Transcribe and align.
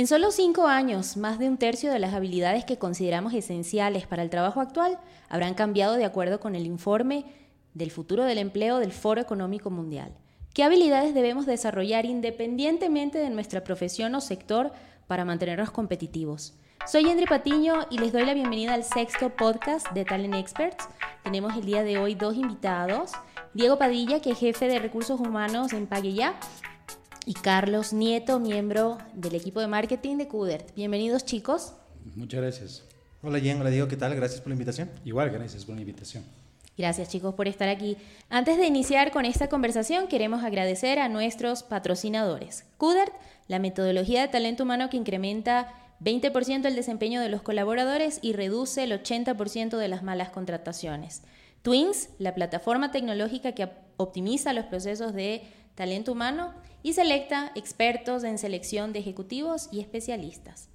En 0.00 0.06
solo 0.06 0.30
cinco 0.30 0.66
años, 0.66 1.18
más 1.18 1.38
de 1.38 1.46
un 1.46 1.58
tercio 1.58 1.92
de 1.92 1.98
las 1.98 2.14
habilidades 2.14 2.64
que 2.64 2.78
consideramos 2.78 3.34
esenciales 3.34 4.06
para 4.06 4.22
el 4.22 4.30
trabajo 4.30 4.62
actual 4.62 4.98
habrán 5.28 5.52
cambiado 5.52 5.96
de 5.96 6.06
acuerdo 6.06 6.40
con 6.40 6.54
el 6.54 6.64
informe 6.64 7.26
del 7.74 7.90
futuro 7.90 8.24
del 8.24 8.38
empleo 8.38 8.78
del 8.78 8.92
Foro 8.92 9.20
Económico 9.20 9.68
Mundial. 9.68 10.14
¿Qué 10.54 10.64
habilidades 10.64 11.12
debemos 11.12 11.44
desarrollar 11.44 12.06
independientemente 12.06 13.18
de 13.18 13.28
nuestra 13.28 13.62
profesión 13.62 14.14
o 14.14 14.22
sector 14.22 14.72
para 15.06 15.26
mantenernos 15.26 15.70
competitivos? 15.70 16.54
Soy 16.86 17.06
Andri 17.10 17.26
Patiño 17.26 17.86
y 17.90 17.98
les 17.98 18.14
doy 18.14 18.24
la 18.24 18.32
bienvenida 18.32 18.72
al 18.72 18.84
sexto 18.84 19.28
podcast 19.36 19.86
de 19.90 20.06
Talent 20.06 20.34
Experts. 20.34 20.88
Tenemos 21.24 21.54
el 21.56 21.66
día 21.66 21.82
de 21.82 21.98
hoy 21.98 22.14
dos 22.14 22.36
invitados. 22.36 23.12
Diego 23.52 23.76
Padilla, 23.76 24.22
que 24.22 24.30
es 24.30 24.38
jefe 24.38 24.66
de 24.66 24.78
recursos 24.78 25.20
humanos 25.20 25.74
en 25.74 25.86
Pagueya, 25.86 26.36
y 27.30 27.34
Carlos 27.34 27.92
Nieto, 27.92 28.40
miembro 28.40 28.98
del 29.14 29.36
equipo 29.36 29.60
de 29.60 29.68
marketing 29.68 30.16
de 30.16 30.26
Cudert. 30.26 30.74
Bienvenidos 30.74 31.24
chicos. 31.24 31.74
Muchas 32.16 32.40
gracias. 32.40 32.82
Hola 33.22 33.38
Jen, 33.38 33.60
hola 33.60 33.70
Diego, 33.70 33.86
¿qué 33.86 33.96
tal? 33.96 34.16
Gracias 34.16 34.40
por 34.40 34.48
la 34.48 34.54
invitación. 34.54 34.90
Igual, 35.04 35.30
gracias 35.30 35.64
por 35.64 35.76
la 35.76 35.82
invitación. 35.82 36.24
Gracias 36.76 37.08
chicos 37.08 37.32
por 37.36 37.46
estar 37.46 37.68
aquí. 37.68 37.96
Antes 38.30 38.58
de 38.58 38.66
iniciar 38.66 39.12
con 39.12 39.24
esta 39.24 39.48
conversación, 39.48 40.08
queremos 40.08 40.42
agradecer 40.42 40.98
a 40.98 41.08
nuestros 41.08 41.62
patrocinadores. 41.62 42.64
Cudert, 42.78 43.12
la 43.46 43.60
metodología 43.60 44.22
de 44.22 44.28
talento 44.28 44.64
humano 44.64 44.90
que 44.90 44.96
incrementa 44.96 45.72
20% 46.02 46.66
el 46.66 46.74
desempeño 46.74 47.20
de 47.20 47.28
los 47.28 47.42
colaboradores 47.42 48.18
y 48.22 48.32
reduce 48.32 48.82
el 48.82 48.90
80% 48.90 49.76
de 49.76 49.86
las 49.86 50.02
malas 50.02 50.30
contrataciones. 50.30 51.22
Twins, 51.62 52.08
la 52.18 52.34
plataforma 52.34 52.90
tecnológica 52.90 53.52
que 53.52 53.68
optimiza 53.98 54.52
los 54.52 54.64
procesos 54.64 55.14
de 55.14 55.44
talento 55.76 56.10
humano 56.10 56.54
y 56.82 56.92
selecta 56.92 57.52
expertos 57.54 58.24
en 58.24 58.38
selección 58.38 58.92
de 58.92 59.00
ejecutivos 59.00 59.68
y 59.70 59.80
especialistas. 59.80 60.68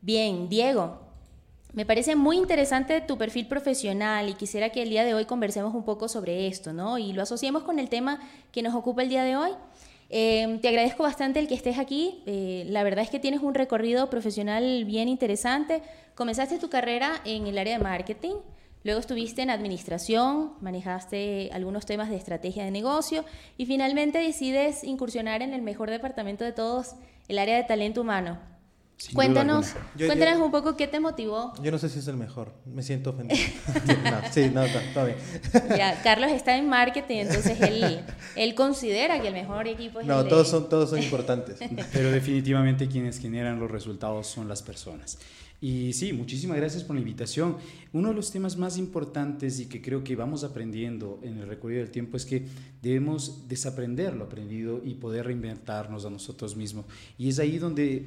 Bien, 0.00 0.48
Diego, 0.48 1.00
me 1.72 1.84
parece 1.84 2.14
muy 2.14 2.36
interesante 2.36 3.00
tu 3.00 3.18
perfil 3.18 3.48
profesional 3.48 4.28
y 4.28 4.34
quisiera 4.34 4.70
que 4.70 4.82
el 4.82 4.90
día 4.90 5.04
de 5.04 5.12
hoy 5.12 5.24
conversemos 5.24 5.74
un 5.74 5.84
poco 5.84 6.08
sobre 6.08 6.46
esto, 6.46 6.72
¿no? 6.72 6.98
Y 6.98 7.12
lo 7.12 7.22
asociemos 7.22 7.64
con 7.64 7.80
el 7.80 7.88
tema 7.88 8.20
que 8.52 8.62
nos 8.62 8.74
ocupa 8.74 9.02
el 9.02 9.08
día 9.08 9.24
de 9.24 9.36
hoy. 9.36 9.50
Eh, 10.10 10.60
te 10.62 10.68
agradezco 10.68 11.02
bastante 11.02 11.40
el 11.40 11.48
que 11.48 11.54
estés 11.54 11.78
aquí. 11.78 12.22
Eh, 12.26 12.64
la 12.68 12.84
verdad 12.84 13.02
es 13.02 13.10
que 13.10 13.18
tienes 13.18 13.40
un 13.40 13.54
recorrido 13.54 14.08
profesional 14.08 14.84
bien 14.84 15.08
interesante. 15.08 15.82
Comenzaste 16.14 16.58
tu 16.58 16.68
carrera 16.68 17.20
en 17.24 17.48
el 17.48 17.58
área 17.58 17.76
de 17.78 17.82
marketing, 17.82 18.34
Luego 18.84 19.00
estuviste 19.00 19.40
en 19.40 19.48
administración, 19.48 20.52
manejaste 20.60 21.48
algunos 21.54 21.86
temas 21.86 22.10
de 22.10 22.16
estrategia 22.16 22.66
de 22.66 22.70
negocio 22.70 23.24
y 23.56 23.64
finalmente 23.64 24.18
decides 24.18 24.84
incursionar 24.84 25.40
en 25.40 25.54
el 25.54 25.62
mejor 25.62 25.88
departamento 25.88 26.44
de 26.44 26.52
todos, 26.52 26.94
el 27.28 27.38
área 27.38 27.56
de 27.56 27.64
talento 27.64 28.02
humano. 28.02 28.38
cuéntanos, 29.14 29.74
cuéntanos 29.96 30.38
un 30.38 30.50
poco 30.50 30.76
qué 30.76 30.86
te 30.86 31.00
motivó. 31.00 31.54
Yo 31.62 31.70
no 31.70 31.78
sé 31.78 31.88
si 31.88 32.00
es 32.00 32.08
el 32.08 32.18
mejor, 32.18 32.52
me 32.66 32.82
siento 32.82 33.10
ofendido. 33.10 33.40
sí, 34.30 34.50
no, 34.52 34.64
está, 34.64 35.04
bien. 35.04 35.16
Ya, 35.78 35.98
Carlos 36.04 36.30
está 36.30 36.54
en 36.58 36.68
marketing, 36.68 37.20
entonces 37.20 37.58
él, 37.62 38.04
él 38.36 38.54
considera 38.54 39.18
que 39.18 39.28
el 39.28 39.34
mejor 39.34 39.66
equipo 39.66 40.00
es 40.00 40.06
no, 40.06 40.20
el 40.20 40.28
todos 40.28 40.48
son 40.48 40.68
todos 40.68 40.90
son 40.90 41.02
importantes. 41.02 41.58
Pero 41.90 42.10
definitivamente 42.10 42.86
quienes 42.86 43.18
generan 43.18 43.58
los 43.58 43.70
resultados 43.70 44.26
son 44.26 44.46
las 44.46 44.62
personas. 44.62 45.18
Y 45.60 45.94
sí, 45.94 46.12
muchísimas 46.12 46.58
gracias 46.58 46.84
por 46.84 46.94
la 46.94 47.00
invitación. 47.00 47.56
Uno 47.92 48.08
de 48.08 48.14
los 48.14 48.30
temas 48.30 48.56
más 48.56 48.76
importantes 48.76 49.60
y 49.60 49.66
que 49.66 49.80
creo 49.80 50.04
que 50.04 50.14
vamos 50.14 50.44
aprendiendo 50.44 51.20
en 51.22 51.38
el 51.38 51.48
recorrido 51.48 51.80
del 51.80 51.90
tiempo 51.90 52.16
es 52.16 52.26
que 52.26 52.46
debemos 52.82 53.48
desaprender 53.48 54.14
lo 54.14 54.24
aprendido 54.24 54.82
y 54.84 54.94
poder 54.94 55.26
reinventarnos 55.26 56.04
a 56.04 56.10
nosotros 56.10 56.54
mismos. 56.54 56.84
Y 57.16 57.28
es 57.28 57.38
ahí 57.38 57.58
donde, 57.58 58.06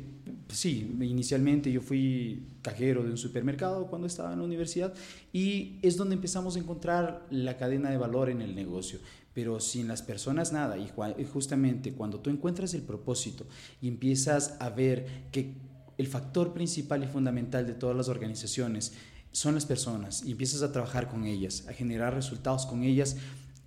sí, 0.49 0.95
inicialmente 1.01 1.71
yo 1.71 1.81
fui 1.81 2.43
cajero 2.61 3.03
de 3.03 3.09
un 3.09 3.17
supermercado 3.17 3.87
cuando 3.87 4.05
estaba 4.05 4.33
en 4.33 4.39
la 4.39 4.45
universidad 4.45 4.93
y 5.33 5.79
es 5.81 5.97
donde 5.97 6.15
empezamos 6.15 6.57
a 6.57 6.59
encontrar 6.59 7.25
la 7.31 7.57
cadena 7.57 7.89
de 7.89 7.97
valor 7.97 8.29
en 8.29 8.41
el 8.41 8.55
negocio 8.55 8.99
pero 9.33 9.59
sin 9.59 9.87
las 9.87 10.01
personas 10.01 10.51
nada. 10.51 10.79
Y 10.79 10.89
justamente 11.31 11.93
cuando 11.93 12.19
tú 12.21 12.31
encuentras 12.31 12.73
el 12.73 12.81
propósito 12.81 13.45
y 13.79 13.87
empiezas 13.87 14.57
a 14.59 14.71
ver 14.71 15.27
que 15.31 15.53
el 15.97 16.07
factor 16.07 16.53
principal 16.53 17.03
y 17.03 17.07
fundamental 17.07 17.65
de 17.65 17.73
todas 17.73 17.95
las 17.95 18.09
organizaciones 18.09 18.93
son 19.31 19.55
las 19.55 19.65
personas 19.65 20.23
y 20.25 20.31
empiezas 20.31 20.61
a 20.61 20.71
trabajar 20.71 21.09
con 21.09 21.25
ellas, 21.25 21.65
a 21.67 21.73
generar 21.73 22.13
resultados 22.13 22.65
con 22.65 22.83
ellas, 22.83 23.17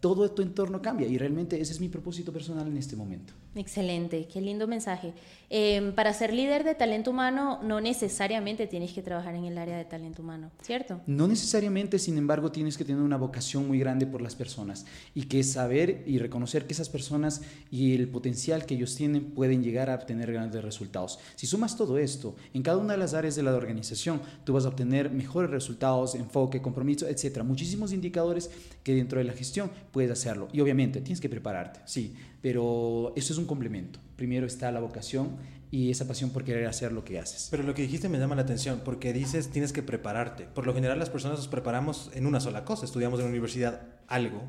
todo 0.01 0.31
tu 0.31 0.43
entorno 0.43 0.81
cambia 0.81 1.07
y 1.07 1.19
realmente 1.19 1.61
ese 1.61 1.73
es 1.73 1.81
mi 1.81 1.89
propósito 1.89 2.33
personal 2.33 2.67
en 2.67 2.77
este 2.77 2.97
momento. 2.97 3.35
Excelente, 3.55 4.29
qué 4.33 4.41
lindo 4.41 4.69
mensaje. 4.69 5.13
Em, 5.49 5.93
para 5.93 6.15
ser 6.15 6.33
líder 6.33 6.63
de 6.63 6.77
talento 6.77 7.11
humano 7.11 7.59
no 7.65 7.81
necesariamente 7.81 8.69
tienes 8.69 8.93
que 8.93 9.03
trabajar 9.03 9.35
en 9.35 9.45
el 9.45 9.59
área 9.59 9.77
de 9.77 9.85
talento 9.85 10.23
humano, 10.23 10.53
¿cierto? 10.63 11.01
No 11.09 11.27
necesariamente, 11.27 11.99
sin 11.99 12.17
embargo, 12.17 12.53
tienes 12.53 12.79
que 12.79 12.85
tener 12.85 13.03
una 13.03 13.17
vocación 13.17 13.67
muy 13.67 13.81
grande 13.81 14.07
por 14.07 14.23
las 14.23 14.37
personas 14.37 14.87
y 15.13 15.25
que 15.25 15.43
saber 15.43 16.05
y 16.07 16.19
reconocer 16.19 16.69
que 16.69 16.75
esas 16.75 16.89
personas 16.89 17.43
y 17.73 17.97
el 17.97 18.09
potencial 18.09 18.65
que 18.67 18.75
ellos 18.75 18.95
tienen 18.95 19.33
pueden 19.33 19.65
llegar 19.65 19.91
a 19.91 19.97
obtener 19.97 20.31
grandes 20.31 20.63
resultados. 20.63 21.19
Si 21.35 21.49
sumas 21.49 21.77
todo 21.77 21.99
esto 21.99 22.37
en 22.55 22.63
cada 22.63 22.79
una 22.79 22.93
de 22.93 23.01
las 23.01 23.15
áreas 23.15 23.35
de 23.35 23.43
la 23.43 23.53
organización, 23.53 24.23
tú 24.45 24.53
vas 24.53 24.65
a 24.65 24.69
obtener 24.69 25.11
mejores 25.11 25.51
resultados, 25.51 26.15
enfoque, 26.15 26.63
compromiso, 26.63 27.09
etcétera. 27.09 27.43
Muchísimos 27.43 27.93
indicadores 27.93 28.51
que 28.85 28.95
dentro 28.95 29.19
de 29.19 29.25
la 29.25 29.33
gestión 29.33 29.73
puedes 29.91 30.13
hacerlo. 30.13 30.49
Y 30.53 30.61
obviamente 30.61 31.01
tienes 31.01 31.21
que 31.21 31.29
prepararte, 31.29 31.81
sí, 31.87 32.15
pero 32.43 33.13
eso 33.17 33.33
es 33.33 33.39
un 33.39 33.47
complemento. 33.47 34.01
Primero 34.17 34.47
está 34.47 34.71
la 34.71 34.81
vocación 34.81 35.37
y 35.71 35.91
esa 35.91 36.09
pasión 36.09 36.31
por 36.31 36.45
querer 36.45 36.67
hacer 36.67 36.93
lo 36.93 37.05
que 37.05 37.19
haces. 37.19 37.49
Pero 37.51 37.63
lo 37.63 37.75
que 37.75 37.83
dijiste 37.83 38.09
me 38.09 38.19
llama 38.19 38.35
la 38.35 38.43
atención, 38.43 38.81
porque 38.85 39.13
dices 39.13 39.51
tienes 39.51 39.73
que 39.73 39.83
prepararte. 39.83 40.45
Por 40.45 40.67
lo 40.67 40.75
general 40.75 40.99
las 40.99 41.11
personas 41.11 41.39
nos 41.39 41.49
preparamos 41.49 42.11
en 42.15 42.27
una 42.27 42.41
sola 42.41 42.65
cosa, 42.65 42.85
estudiamos 42.85 43.21
en 43.21 43.27
la 43.27 43.31
universidad 43.31 43.83
algo, 44.09 44.43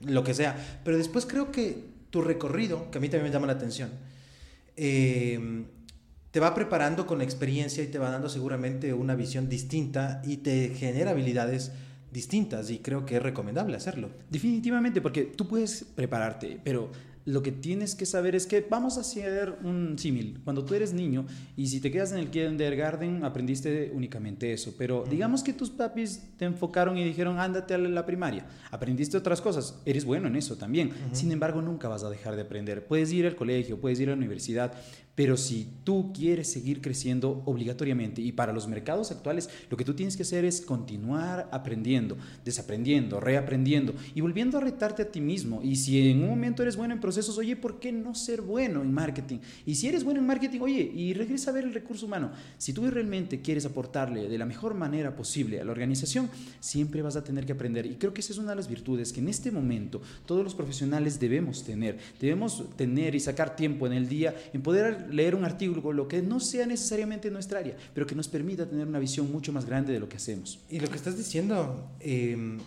lo 0.00 0.24
que 0.24 0.34
sea, 0.34 0.80
pero 0.84 0.96
después 0.96 1.26
creo 1.26 1.50
que 1.50 1.84
tu 2.10 2.20
recorrido, 2.20 2.90
que 2.90 2.98
a 2.98 3.00
mí 3.00 3.08
también 3.08 3.30
me 3.30 3.32
llama 3.32 3.46
la 3.46 3.54
atención, 3.54 3.90
em, 4.76 5.66
te 6.30 6.40
va 6.40 6.54
preparando 6.54 7.06
con 7.06 7.22
experiencia 7.22 7.82
y 7.82 7.88
te 7.88 7.98
va 7.98 8.10
dando 8.10 8.28
seguramente 8.28 8.92
una 8.92 9.14
visión 9.14 9.48
distinta 9.48 10.20
y 10.24 10.38
te 10.38 10.74
genera 10.74 11.12
habilidades 11.12 11.72
distintas 12.12 12.70
y 12.70 12.78
creo 12.78 13.06
que 13.06 13.16
es 13.16 13.22
recomendable 13.22 13.76
hacerlo. 13.76 14.10
Definitivamente, 14.28 15.00
porque 15.00 15.22
tú 15.24 15.48
puedes 15.48 15.84
prepararte, 15.84 16.60
pero 16.62 16.90
lo 17.24 17.42
que 17.42 17.52
tienes 17.52 17.94
que 17.94 18.06
saber 18.06 18.34
es 18.34 18.46
que 18.46 18.66
vamos 18.68 18.96
a 18.96 19.02
hacer 19.02 19.58
un 19.62 19.98
símil. 19.98 20.40
Cuando 20.44 20.64
tú 20.64 20.74
eres 20.74 20.92
niño 20.92 21.26
y 21.56 21.68
si 21.68 21.80
te 21.80 21.90
quedas 21.90 22.12
en 22.12 22.18
el 22.18 22.30
kindergarten, 22.30 23.24
aprendiste 23.24 23.90
únicamente 23.94 24.52
eso. 24.52 24.74
Pero 24.78 25.04
digamos 25.08 25.42
que 25.42 25.52
tus 25.52 25.70
papis 25.70 26.22
te 26.38 26.44
enfocaron 26.44 26.96
y 26.96 27.04
dijeron, 27.04 27.38
ándate 27.38 27.74
a 27.74 27.78
la 27.78 28.06
primaria. 28.06 28.46
Aprendiste 28.70 29.16
otras 29.16 29.40
cosas. 29.40 29.80
Eres 29.84 30.04
bueno 30.04 30.28
en 30.28 30.36
eso 30.36 30.56
también. 30.56 30.92
Sin 31.12 31.30
embargo, 31.32 31.60
nunca 31.60 31.88
vas 31.88 32.04
a 32.04 32.10
dejar 32.10 32.36
de 32.36 32.42
aprender. 32.42 32.86
Puedes 32.86 33.12
ir 33.12 33.26
al 33.26 33.36
colegio, 33.36 33.80
puedes 33.80 34.00
ir 34.00 34.08
a 34.08 34.12
la 34.12 34.16
universidad, 34.16 34.72
pero 35.20 35.36
si 35.36 35.68
tú 35.84 36.14
quieres 36.14 36.50
seguir 36.50 36.80
creciendo 36.80 37.42
obligatoriamente 37.44 38.22
y 38.22 38.32
para 38.32 38.54
los 38.54 38.66
mercados 38.66 39.10
actuales, 39.10 39.50
lo 39.68 39.76
que 39.76 39.84
tú 39.84 39.92
tienes 39.92 40.16
que 40.16 40.22
hacer 40.22 40.46
es 40.46 40.62
continuar 40.62 41.46
aprendiendo, 41.52 42.16
desaprendiendo, 42.42 43.20
reaprendiendo 43.20 43.92
y 44.14 44.22
volviendo 44.22 44.56
a 44.56 44.62
retarte 44.62 45.02
a 45.02 45.12
ti 45.12 45.20
mismo. 45.20 45.60
Y 45.62 45.76
si 45.76 46.08
en 46.08 46.22
un 46.22 46.30
momento 46.30 46.62
eres 46.62 46.76
bueno 46.76 46.94
en 46.94 47.00
procesos, 47.00 47.36
oye, 47.36 47.54
¿por 47.54 47.80
qué 47.80 47.92
no 47.92 48.14
ser 48.14 48.40
bueno 48.40 48.80
en 48.80 48.94
marketing? 48.94 49.40
Y 49.66 49.74
si 49.74 49.88
eres 49.88 50.04
bueno 50.04 50.20
en 50.20 50.26
marketing, 50.26 50.60
oye, 50.60 50.90
y 50.94 51.12
regresa 51.12 51.50
a 51.50 51.52
ver 51.52 51.64
el 51.64 51.74
recurso 51.74 52.06
humano. 52.06 52.30
Si 52.56 52.72
tú 52.72 52.90
realmente 52.90 53.42
quieres 53.42 53.66
aportarle 53.66 54.26
de 54.26 54.38
la 54.38 54.46
mejor 54.46 54.72
manera 54.72 55.14
posible 55.14 55.60
a 55.60 55.64
la 55.66 55.72
organización, 55.72 56.30
siempre 56.60 57.02
vas 57.02 57.16
a 57.16 57.24
tener 57.24 57.44
que 57.44 57.52
aprender. 57.52 57.84
Y 57.84 57.96
creo 57.96 58.14
que 58.14 58.22
esa 58.22 58.32
es 58.32 58.38
una 58.38 58.52
de 58.52 58.56
las 58.56 58.68
virtudes 58.68 59.12
que 59.12 59.20
en 59.20 59.28
este 59.28 59.50
momento 59.50 60.00
todos 60.24 60.42
los 60.42 60.54
profesionales 60.54 61.20
debemos 61.20 61.62
tener. 61.62 61.98
Debemos 62.18 62.64
tener 62.78 63.14
y 63.14 63.20
sacar 63.20 63.54
tiempo 63.54 63.86
en 63.86 63.92
el 63.92 64.08
día 64.08 64.34
en 64.54 64.62
poder 64.62 65.09
leer 65.12 65.34
un 65.34 65.44
artículo, 65.44 65.92
lo 65.92 66.08
que 66.08 66.22
no 66.22 66.40
sea 66.40 66.66
necesariamente 66.66 67.30
nuestra 67.30 67.60
área, 67.60 67.76
pero 67.94 68.06
que 68.06 68.14
nos 68.14 68.28
permita 68.28 68.66
tener 68.66 68.86
una 68.86 68.98
visión 68.98 69.30
mucho 69.30 69.52
más 69.52 69.66
grande 69.66 69.92
de 69.92 70.00
lo 70.00 70.08
que 70.08 70.16
hacemos. 70.16 70.60
Y 70.68 70.80
lo 70.80 70.88
que 70.88 70.96
estás 70.96 71.16
diciendo, 71.16 71.90
em, 72.00 72.58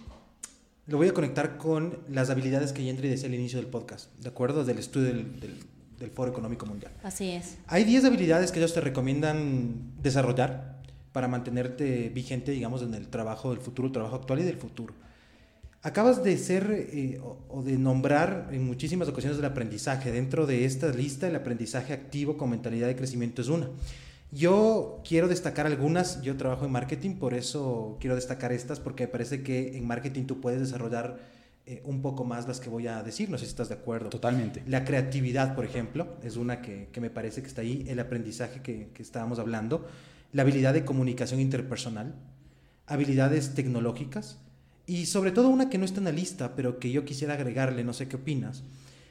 lo 0.87 0.97
voy 0.97 1.07
a 1.07 1.13
conectar 1.13 1.57
con 1.57 1.99
las 2.09 2.29
habilidades 2.29 2.73
que 2.73 2.83
Yentri 2.83 3.09
decía 3.09 3.27
al 3.27 3.35
inicio 3.35 3.59
del 3.59 3.67
podcast, 3.67 4.13
¿de 4.19 4.29
acuerdo? 4.29 4.65
Del 4.65 4.79
estudio 4.79 5.07
del, 5.07 5.39
del 5.99 6.11
Foro 6.11 6.31
Económico 6.31 6.65
Mundial. 6.65 6.91
Así 7.03 7.29
es. 7.29 7.57
Hay 7.67 7.85
10 7.85 8.05
habilidades 8.05 8.51
que 8.51 8.59
ellos 8.59 8.73
te 8.73 8.81
recomiendan 8.81 9.93
desarrollar 10.01 10.81
para 11.13 11.27
mantenerte 11.27 12.09
vigente, 12.09 12.51
digamos, 12.51 12.81
en 12.81 12.93
el 12.93 13.07
trabajo 13.07 13.51
del 13.51 13.59
futuro, 13.59 13.87
el 13.87 13.93
trabajo 13.93 14.15
actual 14.17 14.39
y 14.39 14.43
del 14.43 14.57
futuro. 14.57 14.93
Acabas 15.85 16.23
de 16.23 16.37
ser 16.37 16.87
eh, 16.93 17.19
o, 17.21 17.61
de 17.61 17.77
nombrar 17.77 18.47
en 18.53 18.65
muchísimas 18.65 19.09
ocasiones 19.09 19.37
el 19.37 19.43
aprendizaje. 19.43 20.13
Dentro 20.13 20.45
de 20.45 20.63
esta 20.63 20.87
lista, 20.87 21.27
el 21.27 21.35
aprendizaje 21.35 21.91
activo 21.91 22.37
con 22.37 22.51
mentalidad 22.51 22.87
de 22.87 22.95
crecimiento 22.95 23.41
es 23.41 23.49
una. 23.49 23.67
Yo 24.31 25.01
quiero 25.05 25.27
destacar 25.27 25.65
algunas. 25.65 26.21
Yo 26.21 26.37
trabajo 26.37 26.65
en 26.65 26.71
marketing, 26.71 27.15
por 27.15 27.33
eso 27.33 27.97
quiero 27.99 28.15
destacar 28.15 28.53
estas, 28.53 28.79
porque 28.79 29.03
me 29.03 29.07
parece 29.09 29.43
que 29.43 29.77
en 29.77 29.85
marketing 29.85 30.23
tú 30.23 30.39
puedes 30.39 30.61
desarrollar 30.61 31.19
eh, 31.65 31.81
un 31.83 32.01
poco 32.01 32.23
más 32.23 32.47
las 32.47 32.61
que 32.61 32.69
voy 32.69 32.87
a 32.87 33.03
decir, 33.03 33.29
no 33.29 33.37
sé 33.37 33.43
si 33.43 33.49
estás 33.49 33.67
de 33.67 33.75
acuerdo. 33.75 34.09
Totalmente. 34.09 34.63
La 34.65 34.85
creatividad, 34.85 35.53
por 35.53 35.65
ejemplo, 35.65 36.15
es 36.23 36.37
una 36.37 36.61
que, 36.61 36.87
que 36.93 37.01
me 37.01 37.09
parece 37.09 37.41
que 37.41 37.49
está 37.49 37.59
ahí, 37.59 37.83
el 37.89 37.99
aprendizaje 37.99 38.61
que, 38.61 38.87
que 38.93 39.03
estábamos 39.03 39.37
hablando, 39.37 39.85
la 40.31 40.43
habilidad 40.43 40.73
de 40.73 40.85
comunicación 40.85 41.41
interpersonal, 41.41 42.15
habilidades 42.87 43.53
tecnológicas 43.53 44.39
y 44.85 45.05
sobre 45.05 45.31
todo 45.31 45.49
una 45.49 45.69
que 45.69 45.77
no 45.77 45.85
está 45.85 45.99
en 45.99 46.05
la 46.05 46.11
lista, 46.11 46.55
pero 46.55 46.79
que 46.79 46.91
yo 46.91 47.05
quisiera 47.05 47.35
agregarle, 47.35 47.83
no 47.83 47.93
sé 47.93 48.07
qué 48.07 48.17
opinas, 48.17 48.63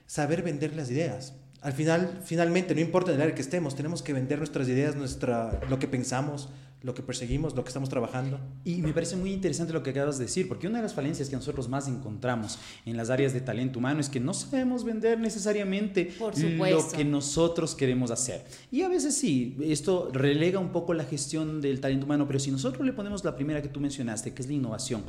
saber 0.07 0.43
vender 0.43 0.75
las 0.77 0.91
ideas. 0.91 1.35
Al 1.61 1.73
final, 1.73 2.21
finalmente, 2.25 2.75
no 2.75 2.81
importa 2.81 3.11
en 3.11 3.17
el 3.17 3.23
área 3.23 3.35
que 3.35 3.43
estemos, 3.43 3.77
tenemos 3.77 4.03
que 4.03 4.13
vender 4.13 4.39
nuestras 4.39 4.69
ideas, 4.69 4.97
nuestra, 4.97 5.61
lo 5.71 5.79
que 5.79 5.87
pensamos, 5.87 6.49
lo 6.83 6.95
que 6.95 7.03
perseguimos, 7.03 7.55
lo 7.55 7.63
que 7.63 7.69
estamos 7.69 7.89
trabajando. 7.89 8.41
Y 8.65 8.83
me 8.83 8.93
parece 8.93 9.17
muy 9.17 9.33
interesante 9.33 9.73
lo 9.73 9.83
que 9.83 9.91
acabas 9.91 10.19
de 10.19 10.25
decir, 10.25 10.49
porque 10.49 10.67
una 10.67 10.79
de 10.79 10.83
las 10.83 10.95
falencias 10.95 11.29
que 11.29 11.37
nosotros 11.37 11.69
más 11.69 11.89
encontramos 11.89 12.59
en 12.85 12.97
las 12.97 13.11
áreas 13.11 13.33
de 13.33 13.41
talento 13.41 13.79
humano 13.79 14.01
es 14.01 14.09
que 14.09 14.21
no 14.21 14.35
sabemos 14.35 14.85
vender 14.85 15.19
necesariamente 15.21 16.13
lo 16.19 16.89
que 16.89 17.05
nosotros 17.05 17.75
queremos 17.75 18.11
hacer. 18.11 18.45
Y 18.71 18.83
a 18.83 18.89
veces 18.89 19.17
sí, 19.17 19.57
esto 19.63 20.11
relega 20.13 20.59
un 20.59 20.73
poco 20.73 20.95
la 20.95 21.05
gestión 21.05 21.61
del 21.61 21.81
talento 21.81 22.07
humano, 22.07 22.27
pero 22.27 22.39
si 22.39 22.51
nosotros 22.51 22.85
le 22.85 22.93
ponemos 22.93 23.25
la 23.25 23.37
primera 23.37 23.63
que 23.63 23.69
tú 23.69 23.81
mencionaste, 23.81 24.35
que 24.35 24.43
es 24.43 24.49
la 24.49 24.55
innovación, 24.55 25.05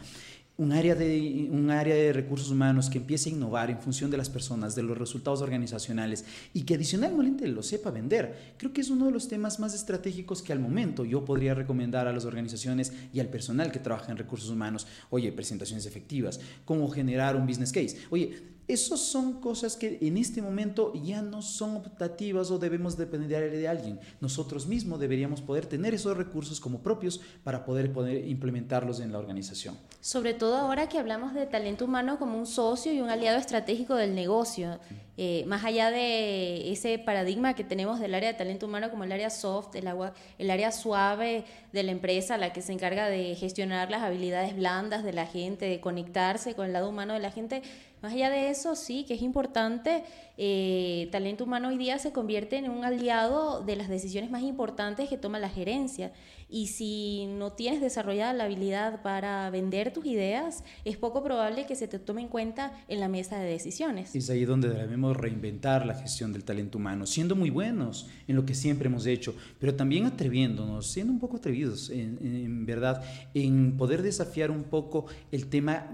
un 0.58 0.72
área, 0.72 0.94
de, 0.94 1.50
un 1.52 1.72
área 1.72 1.96
de 1.96 2.14
recursos 2.14 2.52
humanos 2.52 2.90
que 2.90 3.00
empiece 3.00 3.30
a 3.30 3.34
innovar 3.34 3.72
en 3.72 3.80
función 3.80 4.12
de 4.12 4.18
las 4.18 4.30
personas, 4.30 4.76
de 4.76 4.84
los 4.84 4.98
resultados 4.98 5.42
organizacionales 5.42 6.26
y 6.54 6.62
que 6.62 6.76
adicionalmente 6.76 7.48
lo 7.48 7.64
sepa 7.64 7.90
vender. 7.90 8.54
Creo 8.58 8.72
que 8.72 8.82
es 8.82 8.92
uno 8.92 9.08
de 9.08 9.12
los 9.12 9.28
temas 9.28 9.60
más 9.60 9.74
estratégicos 9.74 10.44
que 10.44 10.54
al 10.54 10.60
momento 10.60 11.06
yo 11.06 11.26
podría 11.26 11.56
recomendar 11.56 12.08
a 12.08 12.14
las 12.14 12.26
organizaciones 12.26 12.94
y 13.12 13.20
al 13.20 13.30
personal 13.30 13.72
que 13.72 13.80
trabaja 13.80 14.12
en 14.12 14.18
recursos 14.18 14.50
humanos. 14.50 14.86
Oye, 15.10 15.32
presentaciones 15.32 15.88
efectivas, 15.88 16.40
cómo 16.66 16.88
generar 16.90 17.36
un 17.36 17.48
business 17.48 17.72
case. 17.72 17.98
Oye, 18.12 18.53
esas 18.68 19.00
son 19.00 19.42
cosas 19.42 19.76
que 19.76 19.98
en 20.02 20.18
este 20.18 20.42
momento 20.42 20.94
ya 20.94 21.22
no 21.22 21.42
son 21.42 21.76
optativas 21.76 22.50
o 22.52 22.60
debemos 22.60 22.98
depender 22.98 23.52
de 23.52 23.68
alguien. 23.68 24.00
Nosotros 24.22 24.68
mismos 24.68 25.00
deberíamos 25.00 25.42
poder 25.42 25.66
tener 25.66 25.94
esos 25.94 26.16
recursos 26.16 26.60
como 26.60 26.80
propios 26.80 27.20
para 27.44 27.66
poder, 27.66 27.92
poder 27.92 28.28
implementarlos 28.28 29.00
en 29.00 29.12
la 29.12 29.20
organización. 29.20 29.78
Sobre 30.00 30.34
todo 30.34 30.56
ahora 30.56 30.88
que 30.88 30.98
hablamos 30.98 31.34
de 31.34 31.46
talento 31.46 31.86
humano 31.86 32.18
como 32.18 32.38
un 32.38 32.48
socio 32.48 32.94
y 32.94 33.02
un 33.02 33.10
aliado 33.10 33.38
estratégico 33.38 33.96
del 33.96 34.16
negocio. 34.16 34.80
Eh, 35.16 35.44
más 35.46 35.64
allá 35.64 35.92
de 35.92 36.72
ese 36.72 36.98
paradigma 36.98 37.54
que 37.54 37.64
tenemos 37.64 38.00
del 38.00 38.16
área 38.16 38.32
de 38.32 38.38
talento 38.38 38.66
humano 38.66 38.90
como 38.90 39.04
el 39.04 39.12
área 39.12 39.30
soft, 39.30 39.76
el, 39.76 39.88
agua, 39.88 40.14
el 40.40 40.50
área 40.50 40.72
suave 40.72 41.44
de 41.72 41.84
la 41.84 41.92
empresa, 41.92 42.38
la 42.38 42.52
que 42.52 42.64
se 42.64 42.74
encarga 42.74 43.08
de 43.10 43.36
gestionar 43.36 43.92
las 43.92 44.02
habilidades 44.02 44.56
blandas 44.56 45.04
de 45.04 45.14
la 45.14 45.28
gente, 45.28 45.66
de 45.66 45.80
conectarse 45.80 46.56
con 46.56 46.66
el 46.66 46.74
lado 46.74 46.90
humano 46.90 47.14
de 47.14 47.20
la 47.20 47.30
gente, 47.30 47.62
más 48.02 48.14
allá 48.14 48.32
de 48.32 48.50
eso, 48.50 48.76
sí, 48.76 49.06
que 49.08 49.14
es 49.14 49.22
importante, 49.22 50.04
eh, 50.38 51.08
talento 51.12 51.44
humano 51.44 51.70
hoy 51.70 51.78
día 51.78 52.00
se 52.00 52.12
convierte 52.12 52.58
en 52.58 52.70
un 52.70 52.84
aliado 52.84 53.62
de 53.62 53.76
las 53.76 53.90
decisiones 53.90 54.32
más 54.32 54.42
importantes 54.42 55.10
que 55.10 55.18
toma 55.18 55.38
la 55.38 55.50
gerencia. 55.50 56.12
Y 56.54 56.68
si 56.68 57.26
no 57.26 57.54
tienes 57.54 57.82
desarrollada 57.82 58.32
la 58.32 58.44
habilidad 58.44 59.02
para 59.02 59.50
vender 59.50 59.92
tus 59.92 60.06
ideas, 60.06 60.64
es 60.86 60.98
poco 60.98 61.24
probable 61.24 61.66
que 61.66 61.76
se 61.76 61.88
te 61.88 61.98
tome 61.98 62.22
en 62.22 62.28
cuenta 62.28 62.80
en 62.88 63.00
la 63.00 63.08
mesa 63.08 63.40
de 63.40 63.50
decisiones. 63.50 64.16
Es 64.16 64.30
ahí 64.30 64.46
donde 64.46 64.70
debemos 64.70 65.18
reinventar 65.18 65.84
la 65.84 65.96
gestión 65.96 66.32
del 66.32 66.44
talento 66.44 66.78
humano, 66.78 67.08
siendo 67.08 67.36
muy 67.36 67.50
buenos 67.50 68.08
en 68.28 68.36
lo 68.36 68.46
que 68.46 68.54
siempre 68.54 68.88
hemos 68.88 69.08
hecho, 69.08 69.34
pero 69.60 69.74
también 69.74 70.06
atreviéndonos, 70.06 70.86
siendo 70.86 71.12
un 71.12 71.20
poco 71.20 71.38
atrevidos, 71.38 71.90
en, 71.90 72.20
en 72.22 72.68
verdad, 72.68 73.04
en 73.34 73.76
poder 73.76 74.04
desafiar 74.04 74.52
un 74.52 74.66
poco 74.66 75.08
el 75.32 75.48
tema 75.48 75.88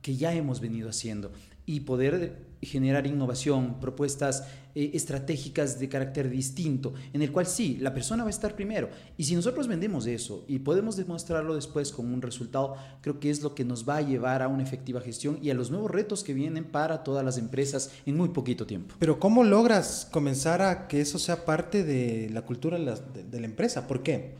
que 0.00 0.16
ya 0.16 0.32
hemos 0.32 0.62
venido 0.62 0.88
haciendo 0.88 1.30
y 1.66 1.80
poder 1.80 2.38
generar 2.66 3.06
innovación, 3.06 3.80
propuestas 3.80 4.44
eh, 4.74 4.90
estratégicas 4.92 5.80
de 5.80 5.88
carácter 5.88 6.28
distinto, 6.28 6.92
en 7.14 7.22
el 7.22 7.32
cual 7.32 7.46
sí, 7.46 7.78
la 7.80 7.94
persona 7.94 8.24
va 8.24 8.28
a 8.28 8.30
estar 8.30 8.54
primero. 8.54 8.90
Y 9.16 9.24
si 9.24 9.34
nosotros 9.34 9.68
vendemos 9.68 10.06
eso 10.06 10.44
y 10.48 10.58
podemos 10.58 10.96
demostrarlo 10.96 11.54
después 11.54 11.92
con 11.92 12.12
un 12.12 12.20
resultado, 12.20 12.76
creo 13.00 13.18
que 13.18 13.30
es 13.30 13.42
lo 13.42 13.54
que 13.54 13.64
nos 13.64 13.88
va 13.88 13.96
a 13.96 14.02
llevar 14.02 14.42
a 14.42 14.48
una 14.48 14.62
efectiva 14.62 15.00
gestión 15.00 15.38
y 15.40 15.48
a 15.48 15.54
los 15.54 15.70
nuevos 15.70 15.90
retos 15.90 16.22
que 16.22 16.34
vienen 16.34 16.64
para 16.64 17.04
todas 17.04 17.24
las 17.24 17.38
empresas 17.38 17.90
en 18.04 18.18
muy 18.18 18.28
poquito 18.28 18.66
tiempo. 18.66 18.96
Pero 18.98 19.18
¿cómo 19.18 19.44
logras 19.44 20.06
comenzar 20.12 20.60
a 20.60 20.88
que 20.88 21.00
eso 21.00 21.18
sea 21.18 21.46
parte 21.46 21.82
de 21.82 22.28
la 22.28 22.42
cultura 22.42 22.78
de 22.78 23.40
la, 23.40 23.46
empresa? 23.46 23.86
¿Por 23.86 24.02
qué? 24.02 24.34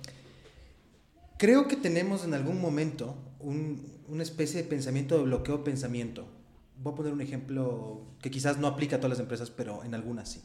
Creo 1.39 1.67
que 1.67 1.77
tenemos 1.77 2.25
en 2.25 2.35
algún 2.35 2.61
momento 2.61 3.17
un, 3.41 3.81
una 4.07 4.23
especie 4.23 4.63
de 4.63 4.69
pensamiento 4.69 5.17
de 5.17 5.25
bloqueo 5.25 5.65
pensamiento 5.65 6.36
voy 6.79 6.93
a 6.93 6.97
poner 6.97 7.13
un 7.13 7.21
ejemplo 7.21 8.03
que 8.21 8.31
quizás 8.31 8.59
no 8.59 8.67
aplica 8.67 8.97
a 8.97 8.99
todas 8.99 9.11
las 9.11 9.21
empresas, 9.21 9.51
pero 9.51 9.85
en 9.85 9.95
algunas 9.95 10.31
sí. 10.31 10.43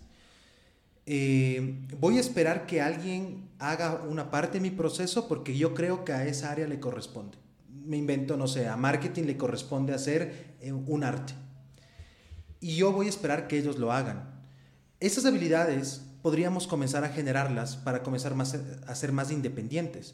Eh, 1.05 1.79
voy 1.99 2.17
a 2.17 2.19
esperar 2.19 2.67
que 2.67 2.81
alguien 2.81 3.49
haga 3.59 4.01
una 4.07 4.29
parte 4.29 4.59
de 4.59 4.61
mi 4.61 4.69
proceso 4.69 5.27
porque 5.27 5.57
yo 5.57 5.73
creo 5.73 6.05
que 6.05 6.13
a 6.13 6.25
esa 6.25 6.51
área 6.51 6.67
le 6.67 6.79
corresponde. 6.79 7.37
Me 7.67 7.97
invento, 7.97 8.37
no 8.37 8.47
sé, 8.47 8.67
a 8.67 8.77
marketing 8.77 9.23
le 9.23 9.37
corresponde 9.37 9.93
hacer 9.93 10.55
eh, 10.61 10.71
un 10.71 11.03
arte. 11.03 11.33
Y 12.59 12.75
yo 12.75 12.91
voy 12.91 13.07
a 13.07 13.09
esperar 13.09 13.47
que 13.47 13.57
ellos 13.57 13.79
lo 13.79 13.91
hagan. 13.91 14.29
Esas 14.99 15.25
habilidades 15.25 16.03
podríamos 16.21 16.67
comenzar 16.67 17.03
a 17.03 17.09
generarlas 17.09 17.75
para 17.75 18.03
comenzar 18.03 18.35
más, 18.35 18.55
a 18.85 18.95
ser 18.95 19.11
más 19.11 19.31
independientes. 19.31 20.13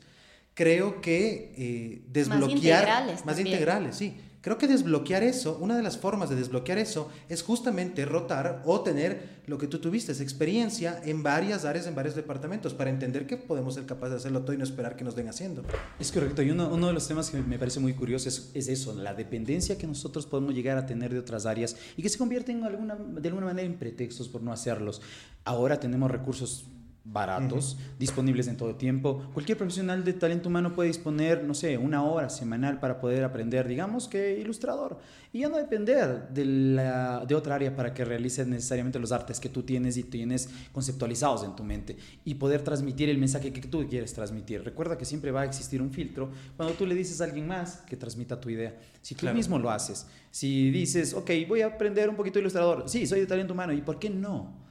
Creo 0.53 1.01
que 1.01 1.53
eh, 1.57 2.01
desbloquear... 2.07 2.47
Más 2.47 2.55
integrales. 2.55 3.25
Más 3.25 3.39
integrales, 3.39 3.95
sí 3.97 4.17
Creo 4.41 4.57
que 4.57 4.67
desbloquear 4.67 5.23
eso, 5.23 5.57
una 5.59 5.75
de 5.75 5.83
las 5.83 5.97
formas 5.97 6.29
de 6.29 6.35
desbloquear 6.35 6.77
eso 6.77 7.09
es 7.27 7.41
justamente 7.41 8.05
rotar 8.05 8.61
o 8.65 8.81
tener 8.81 9.37
lo 9.47 9.57
que 9.57 9.67
tú 9.67 9.79
tuviste, 9.79 10.11
experiencia 10.11 11.01
en 11.03 11.23
varias 11.23 11.65
áreas, 11.65 11.87
en 11.87 11.95
varios 11.95 12.15
departamentos, 12.15 12.73
para 12.73 12.89
entender 12.89 13.25
que 13.25 13.37
podemos 13.37 13.73
ser 13.73 13.85
capaces 13.85 14.11
de 14.11 14.17
hacerlo 14.17 14.41
todo 14.41 14.53
y 14.53 14.57
no 14.57 14.63
esperar 14.63 14.95
que 14.95 15.03
nos 15.03 15.15
den 15.15 15.29
haciendo. 15.29 15.63
Es 15.99 16.11
correcto, 16.11 16.41
y 16.41 16.51
uno, 16.51 16.69
uno 16.69 16.87
de 16.87 16.93
los 16.93 17.07
temas 17.07 17.29
que 17.29 17.41
me 17.41 17.57
parece 17.57 17.79
muy 17.79 17.93
curioso 17.93 18.29
es, 18.29 18.51
es, 18.53 18.67
eso, 18.67 18.93
la 18.93 19.13
dependencia 19.13 19.77
que 19.77 19.87
nosotros 19.87 20.25
podemos 20.25 20.53
llegar 20.53 20.77
a 20.77 20.85
tener 20.85 21.11
de 21.11 21.19
otras 21.19 21.45
áreas 21.45 21.75
y 21.95 22.01
que 22.01 22.09
se 22.09 22.17
convierten 22.17 22.63
alguna, 22.63 22.95
de 22.95 23.27
alguna 23.27 23.47
manera 23.47 23.65
en 23.65 23.77
pretextos 23.77 24.27
por 24.27 24.41
no 24.41 24.51
hacerlos. 24.51 25.01
Ahora 25.45 25.79
tenemos 25.79 26.11
recursos 26.11 26.65
baratos, 27.11 27.77
disponibles 27.97 28.47
en 28.47 28.57
todo 28.57 28.75
tiempo. 28.75 29.29
Cualquier 29.33 29.57
profesional 29.57 30.03
de 30.03 30.13
talento 30.13 30.49
humano 30.49 30.73
puede 30.73 30.89
disponer, 30.89 31.43
no 31.43 31.53
sé, 31.53 31.77
una 31.77 32.03
hora 32.03 32.29
semanal 32.29 32.79
para 32.79 32.99
poder 32.99 33.23
aprender, 33.23 33.67
digamos 33.67 34.07
que 34.07 34.39
ilustrador, 34.39 34.99
y 35.31 35.39
ya 35.39 35.49
no 35.49 35.57
depender 35.57 36.29
de, 36.29 36.45
la, 36.45 37.25
de 37.25 37.35
otra 37.35 37.55
área 37.55 37.75
para 37.75 37.93
que 37.93 38.03
realices 38.03 38.47
necesariamente 38.47 38.99
los 38.99 39.11
artes 39.11 39.39
que 39.39 39.49
tú 39.49 39.63
tienes 39.63 39.97
y 39.97 40.03
tienes 40.03 40.49
conceptualizados 40.71 41.43
en 41.43 41.55
tu 41.55 41.63
mente 41.63 41.97
y 42.25 42.35
poder 42.35 42.61
transmitir 42.61 43.09
el 43.09 43.17
mensaje 43.17 43.53
que 43.53 43.61
tú 43.61 43.87
quieres 43.87 44.13
transmitir. 44.13 44.63
Recuerda 44.63 44.97
que 44.97 45.05
siempre 45.05 45.31
va 45.31 45.41
a 45.41 45.45
existir 45.45 45.81
un 45.81 45.91
filtro 45.91 46.29
cuando 46.55 46.75
tú 46.75 46.85
le 46.85 46.95
dices 46.95 47.21
a 47.21 47.25
alguien 47.25 47.47
más 47.47 47.77
que 47.87 47.95
transmita 47.95 48.39
tu 48.39 48.49
idea. 48.49 48.75
Si 49.01 49.15
tú 49.15 49.27
mismo 49.27 49.57
lo 49.57 49.69
haces, 49.69 50.07
si 50.31 50.71
dices, 50.71 51.13
ok, 51.13 51.31
voy 51.47 51.61
a 51.61 51.67
aprender 51.67 52.09
un 52.09 52.15
poquito 52.15 52.35
de 52.35 52.41
ilustrador, 52.41 52.83
sí, 52.87 53.07
soy 53.07 53.21
de 53.21 53.27
talento 53.27 53.53
humano, 53.53 53.73
¿y 53.73 53.81
por 53.81 53.97
qué 53.97 54.09
no? 54.09 54.66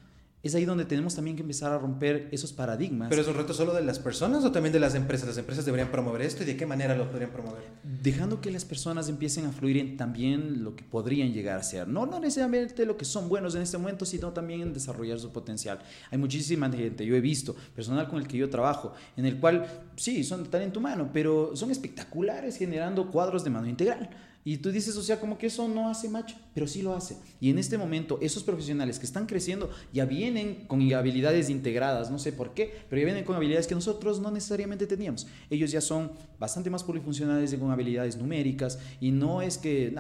Es 0.46 0.54
ahí 0.54 0.64
donde 0.64 0.84
tenemos 0.84 1.14
también 1.14 1.36
que 1.36 1.42
empezar 1.42 1.72
a 1.72 1.78
romper 1.78 2.28
esos 2.32 2.52
paradigmas. 2.52 3.08
¿Pero 3.08 3.22
es 3.22 3.28
un 3.28 3.34
reto 3.34 3.54
solo 3.54 3.74
de 3.74 3.82
las 3.82 3.98
personas 3.98 4.44
o 4.44 4.52
también 4.52 4.72
de 4.72 4.80
las 4.80 4.94
empresas? 4.94 5.28
¿Las 5.28 5.38
empresas 5.38 5.64
deberían 5.64 5.90
promover 5.90 6.22
esto 6.22 6.42
y 6.42 6.46
de 6.46 6.56
qué 6.56 6.66
manera 6.66 6.96
lo 6.96 7.10
podrían 7.10 7.30
promover? 7.30 7.62
Dejando 7.82 8.40
que 8.40 8.50
las 8.50 8.64
personas 8.64 9.08
empiecen 9.08 9.46
a 9.46 9.52
fluir 9.52 9.78
en 9.78 9.96
también 9.96 10.64
lo 10.64 10.74
que 10.76 10.84
podrían 10.84 11.32
llegar 11.32 11.58
a 11.58 11.62
ser. 11.62 11.88
No, 11.88 12.06
no 12.06 12.20
necesariamente 12.20 12.86
lo 12.86 12.96
que 12.96 13.04
son 13.04 13.28
buenos 13.28 13.54
en 13.54 13.62
este 13.62 13.78
momento, 13.78 14.06
sino 14.06 14.32
también 14.32 14.60
en 14.62 14.72
desarrollar 14.72 15.18
su 15.18 15.30
potencial. 15.32 15.78
Hay 16.10 16.18
muchísima 16.18 16.70
gente, 16.70 17.04
yo 17.04 17.14
he 17.14 17.20
visto, 17.20 17.54
personal 17.74 18.08
con 18.08 18.18
el 18.18 18.26
que 18.26 18.36
yo 18.36 18.48
trabajo, 18.50 18.92
en 19.16 19.26
el 19.26 19.38
cual 19.38 19.66
sí, 19.96 20.24
son 20.24 20.44
de 20.44 20.48
talento 20.48 20.80
humano, 20.80 21.10
pero 21.12 21.54
son 21.56 21.70
espectaculares 21.70 22.56
generando 22.56 23.10
cuadros 23.10 23.44
de 23.44 23.50
mano 23.50 23.66
integral 23.66 24.10
y 24.46 24.58
tú 24.58 24.70
dices, 24.70 24.96
o 24.96 25.02
sea, 25.02 25.18
como 25.18 25.38
que 25.38 25.48
eso 25.48 25.66
no 25.66 25.90
hace 25.90 26.08
macho, 26.08 26.36
pero 26.54 26.68
sí 26.68 26.80
lo 26.80 26.94
hace. 26.94 27.16
Y 27.40 27.50
en 27.50 27.58
este 27.58 27.76
momento, 27.78 28.16
esos 28.22 28.44
profesionales 28.44 29.00
que 29.00 29.04
están 29.04 29.26
creciendo 29.26 29.70
ya 29.92 30.04
vienen 30.04 30.66
con 30.68 30.80
habilidades 30.92 31.50
integradas, 31.50 32.12
no 32.12 32.20
sé 32.20 32.32
por 32.32 32.54
qué, 32.54 32.72
pero 32.88 33.00
ya 33.00 33.06
vienen 33.06 33.24
con 33.24 33.34
habilidades 33.34 33.66
que 33.66 33.74
nosotros 33.74 34.20
no 34.20 34.30
necesariamente 34.30 34.86
teníamos. 34.86 35.26
Ellos 35.50 35.72
ya 35.72 35.80
son 35.80 36.12
bastante 36.38 36.70
más 36.70 36.84
polifuncionales 36.84 37.52
y 37.52 37.56
con 37.56 37.72
habilidades 37.72 38.18
numéricas 38.18 38.78
y 39.00 39.10
no 39.10 39.42
es 39.42 39.58
que 39.58 39.92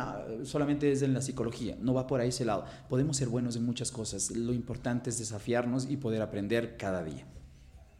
solamente 0.44 0.92
es 0.92 1.02
en 1.02 1.12
la 1.12 1.22
psicología, 1.22 1.76
no 1.80 1.92
va 1.92 2.06
por 2.06 2.20
ahí 2.20 2.28
ese 2.28 2.44
lado. 2.44 2.66
Podemos 2.88 3.16
ser 3.16 3.26
buenos 3.26 3.56
en 3.56 3.66
muchas 3.66 3.90
cosas. 3.90 4.30
Lo 4.30 4.52
importante 4.52 5.10
es 5.10 5.18
desafiarnos 5.18 5.90
y 5.90 5.96
poder 5.96 6.22
aprender 6.22 6.76
cada 6.76 7.02
día. 7.02 7.26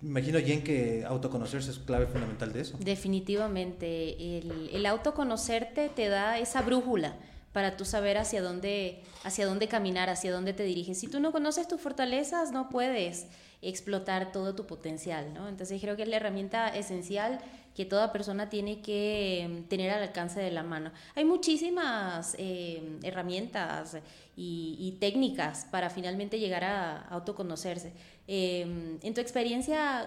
Imagino, 0.06 0.38
Jen, 0.38 0.62
que 0.62 1.04
autoconocerse 1.04 1.72
es 1.72 1.78
clave 1.80 2.06
fundamental 2.06 2.52
de 2.52 2.60
eso. 2.60 2.78
Definitivamente. 2.78 4.38
El, 4.38 4.70
el 4.72 4.86
autoconocerte 4.86 5.88
te 5.88 6.08
da 6.08 6.38
esa 6.38 6.62
brújula 6.62 7.16
para 7.56 7.74
tú 7.78 7.86
saber 7.86 8.18
hacia 8.18 8.42
dónde, 8.42 9.00
hacia 9.24 9.46
dónde 9.46 9.66
caminar, 9.66 10.10
hacia 10.10 10.30
dónde 10.30 10.52
te 10.52 10.62
diriges. 10.62 11.00
Si 11.00 11.06
tú 11.06 11.20
no 11.20 11.32
conoces 11.32 11.66
tus 11.66 11.80
fortalezas, 11.80 12.52
no 12.52 12.68
puedes 12.68 13.28
explotar 13.62 14.30
todo 14.30 14.54
tu 14.54 14.66
potencial, 14.66 15.32
¿no? 15.32 15.48
Entonces 15.48 15.80
creo 15.80 15.96
que 15.96 16.02
es 16.02 16.08
la 16.10 16.16
herramienta 16.16 16.68
esencial 16.68 17.38
que 17.74 17.86
toda 17.86 18.12
persona 18.12 18.50
tiene 18.50 18.82
que 18.82 19.40
em, 19.40 19.64
tener 19.64 19.90
al 19.90 20.02
alcance 20.02 20.38
de 20.38 20.50
la 20.50 20.64
mano. 20.64 20.92
Hay 21.14 21.24
muchísimas 21.24 22.36
em, 22.36 22.98
herramientas 23.02 23.96
y, 24.36 24.98
técnicas 25.00 25.66
para 25.70 25.88
finalmente 25.88 26.38
llegar 26.38 26.62
a, 26.62 27.06
autoconocerse. 27.08 27.94
Em, 28.26 28.98
en 29.02 29.14
tu 29.14 29.22
experiencia, 29.22 30.06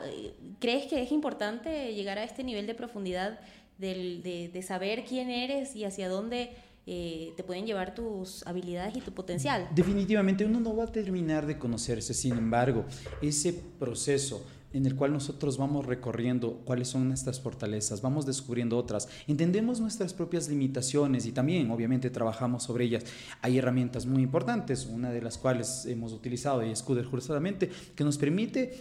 ¿crees 0.59 0.85
que 0.85 1.01
es 1.01 1.11
importante 1.11 1.95
llegar 1.95 2.19
a 2.19 2.23
este 2.23 2.43
nivel 2.43 2.67
de 2.67 2.75
profundidad 2.75 3.39
de, 3.79 4.51
de 4.53 4.61
saber 4.61 5.05
quién 5.05 5.31
eres 5.31 5.75
y 5.75 5.85
hacia 5.85 6.09
dónde 6.09 6.51
eh, 6.91 7.33
te 7.37 7.43
pueden 7.43 7.67
llevar 7.67 7.93
tus 7.93 8.41
habilidades 8.47 8.97
y 8.97 9.01
tu 9.01 9.11
potencial. 9.11 9.69
Definitivamente 9.75 10.43
uno 10.43 10.59
no 10.59 10.75
va 10.75 10.85
a 10.85 10.91
terminar 10.91 11.45
de 11.45 11.59
conocerse, 11.59 12.15
sin 12.15 12.35
embargo, 12.35 12.83
ese 13.21 13.53
proceso 13.53 14.43
en 14.73 14.87
el 14.87 14.95
cual 14.95 15.13
nosotros 15.13 15.59
vamos 15.59 15.85
recorriendo 15.85 16.61
cuáles 16.65 16.87
son 16.87 17.07
nuestras 17.07 17.39
fortalezas, 17.39 18.01
vamos 18.01 18.25
descubriendo 18.25 18.75
otras, 18.75 19.07
entendemos 19.27 19.79
nuestras 19.79 20.15
propias 20.15 20.49
limitaciones 20.49 21.27
y 21.27 21.31
también 21.31 21.69
obviamente 21.69 22.09
trabajamos 22.09 22.63
sobre 22.63 22.85
ellas. 22.85 23.05
Hay 23.43 23.59
herramientas 23.59 24.07
muy 24.07 24.23
importantes, 24.23 24.87
una 24.87 25.11
de 25.11 25.21
las 25.21 25.37
cuales 25.37 25.85
hemos 25.85 26.11
utilizado 26.11 26.65
y 26.65 26.75
Scooter 26.75 27.05
justamente, 27.05 27.69
que 27.95 28.03
nos 28.03 28.17
permite 28.17 28.79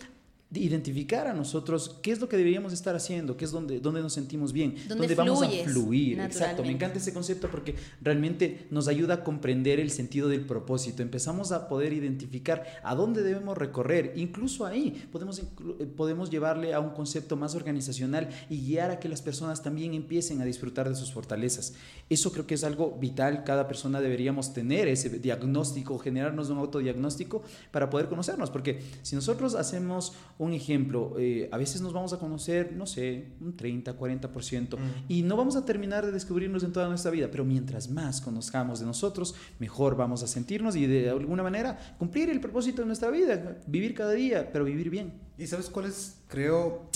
identificar 0.51 1.27
a 1.27 1.35
nosotros 1.35 1.99
qué 2.03 2.11
es 2.11 2.21
lo 2.21 2.29
que 2.29 2.39
deberíamos 2.39 2.73
estar 2.73 2.97
haciendo, 2.97 3.37
qué 3.37 3.45
es 3.45 3.51
donde, 3.51 3.81
donde 3.81 4.01
nos 4.01 4.15
sentimos 4.15 4.55
bien, 4.55 4.77
donde, 4.89 5.15
vamos 5.15 5.43
a 5.43 5.49
fluir. 5.51 6.19
Exacto, 6.21 6.63
me 6.63 6.71
encanta 6.71 6.99
ese 6.99 7.13
concepto 7.13 7.51
porque 7.51 7.75
realmente 8.01 8.67
nos 8.71 8.89
ayuda 8.89 9.15
a 9.15 9.25
comprender 9.25 9.79
el 9.79 9.91
sentido 9.91 10.29
del 10.29 10.47
propósito. 10.47 11.03
Empezamos 11.03 11.53
a 11.53 11.69
poder 11.69 11.93
identificar 11.93 12.65
a 12.83 12.95
dónde 12.95 13.23
debemos 13.23 13.59
recorrer. 13.59 14.15
Incluso 14.17 14.65
ahí 14.65 15.07
podemos, 15.13 15.39
eh, 15.39 15.45
podemos 15.85 16.31
llevarle 16.31 16.73
a 16.73 16.81
un 16.81 16.91
concepto 16.91 17.37
más 17.37 17.55
organizacional 17.55 18.31
y 18.49 18.59
guiar 18.59 18.91
a 18.91 19.01
que 19.01 19.11
las 19.11 19.21
personas 19.21 19.63
también 19.63 19.93
empiecen 19.93 20.41
a 20.41 20.47
disfrutar 20.47 20.89
de 20.89 20.95
sus 20.95 21.13
fortalezas. 21.13 21.75
Eso 22.09 22.33
creo 22.33 22.47
que 22.47 22.55
es 22.55 22.65
algo 22.65 22.97
vital. 22.99 23.45
Cada 23.45 23.69
persona 23.69 24.01
deberíamos 24.01 24.55
tener 24.55 24.89
ese 24.89 25.11
diagnóstico, 25.11 25.99
generarnos 25.99 26.49
un 26.49 26.57
autodiagnóstico 26.57 27.43
para 27.71 27.91
poder 27.91 28.09
conocernos. 28.09 28.51
Porque 28.51 28.81
si 29.03 29.15
nosotros 29.15 29.55
hacemos 29.55 30.15
un 30.39 30.53
ejemplo, 30.53 31.15
eh, 31.19 31.49
a 31.51 31.59
veces 31.59 31.81
nos 31.81 31.93
vamos 31.93 32.13
a 32.13 32.19
conocer, 32.19 32.73
no 32.77 32.87
sé, 32.87 33.33
un 33.41 33.57
30, 33.57 33.99
40%, 33.99 34.79
mm. 34.79 34.81
y 35.09 35.23
no 35.23 35.37
vamos 35.37 35.57
a 35.57 35.65
terminar 35.65 36.07
de 36.07 36.13
descubrirnos 36.13 36.63
en 36.63 36.73
toda 36.73 36.89
nuestra 36.89 37.11
vida, 37.11 37.29
pero 37.31 37.45
mientras 37.45 37.91
más 37.91 38.21
conozcamos 38.21 38.79
de 38.81 38.87
nosotros, 38.87 39.35
mejor 39.59 39.97
vamos 39.97 40.23
a 40.23 40.29
sentirnos 40.29 40.77
y 40.77 40.87
de 40.87 41.11
alguna 41.11 41.43
manera 41.43 41.97
cumplir 41.99 42.31
el 42.31 42.41
propósito 42.41 42.83
de 42.83 42.87
nuestra 42.87 43.11
vida, 43.11 43.59
vivir 43.67 43.95
cada 43.95 44.13
día, 44.13 44.51
pero 44.53 44.65
vivir 44.65 44.91
bien. 44.91 45.13
¿Y 45.37 45.47
sabes 45.47 45.69
cuál 45.69 45.87
es, 45.87 46.21
creo, 46.29 46.89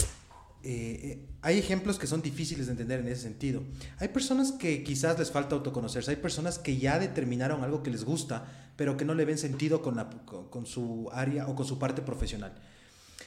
eh, 0.64 1.00
eh, 1.02 1.28
hay 1.40 1.58
ejemplos 1.58 1.98
que 1.98 2.06
son 2.06 2.22
difíciles 2.22 2.66
de 2.66 2.72
entender 2.72 3.00
en 3.00 3.08
ese 3.08 3.22
sentido. 3.22 3.64
Hay 3.98 4.08
personas 4.08 4.52
que 4.52 4.84
quizás 4.84 5.18
les 5.18 5.32
falta 5.32 5.56
autoconocerse, 5.56 6.12
hay 6.12 6.16
personas 6.16 6.60
que 6.60 6.76
ya 6.76 7.00
determinaron 7.00 7.64
algo 7.64 7.82
que 7.82 7.90
les 7.90 8.04
gusta, 8.04 8.46
pero 8.76 8.96
que 8.96 9.04
no 9.04 9.14
le 9.14 9.24
ven 9.24 9.38
sentido 9.38 9.82
con, 9.82 9.96
la, 9.96 10.08
con 10.08 10.66
su 10.66 11.08
área 11.12 11.48
o 11.48 11.56
con 11.56 11.66
su 11.66 11.80
parte 11.80 12.02
profesional. 12.02 12.54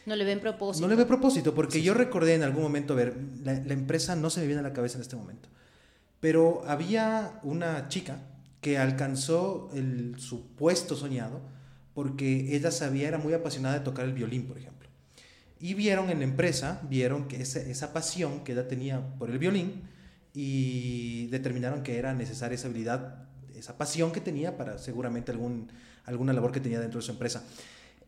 No 0.05 0.15
le 0.15 0.23
ven 0.23 0.39
propósito. 0.39 0.85
No 0.85 0.89
le 0.89 0.95
ve 0.95 1.05
propósito, 1.05 1.55
porque 1.55 1.81
yo 1.81 1.93
recordé 1.93 2.35
en 2.35 2.43
algún 2.43 2.63
momento, 2.63 2.95
ver, 2.95 3.15
la, 3.43 3.53
empresa 3.53 4.15
no 4.15 4.29
se 4.29 4.41
me 4.41 4.45
viene 4.45 4.59
a 4.59 4.63
la 4.63 4.73
cabeza 4.73 4.97
en 4.97 5.01
este 5.01 5.15
momento, 5.15 5.49
pero 6.19 6.63
había 6.67 7.39
una 7.43 7.87
chica 7.87 8.19
que 8.61 8.77
alcanzó 8.77 9.69
el, 9.73 10.15
su 10.19 10.47
puesto 10.55 10.95
soñado 10.95 11.41
porque 11.93 12.55
ella 12.55 12.71
sabía, 12.71 13.07
era 13.07 13.17
muy 13.17 13.33
apasionada 13.33 13.79
de 13.79 13.85
tocar 13.85 14.05
el 14.05 14.13
violín, 14.13 14.45
por 14.47 14.57
ejemplo. 14.57 14.89
Y 15.59 15.73
vieron 15.73 16.09
en 16.09 16.19
la 16.19 16.25
empresa, 16.25 16.81
vieron 16.89 17.27
que 17.27 17.41
esa, 17.41 17.59
esa 17.59 17.93
pasión 17.93 18.43
que 18.43 18.51
ella 18.51 18.67
tenía 18.67 19.01
por 19.17 19.31
el 19.31 19.39
violín 19.39 19.83
y 20.33 21.27
determinaron 21.27 21.81
que 21.81 21.97
era 21.97 22.13
necesaria 22.13 22.55
esa 22.55 22.67
habilidad, 22.67 23.23
esa 23.55 23.77
pasión 23.77 24.11
que 24.11 24.19
tenía 24.19 24.57
para 24.57 24.77
seguramente 24.77 25.31
algún, 25.31 25.71
alguna 26.03 26.33
labor 26.33 26.51
que 26.51 26.59
tenía 26.59 26.79
dentro 26.79 26.99
de 26.99 27.05
su 27.05 27.11
empresa. 27.11 27.43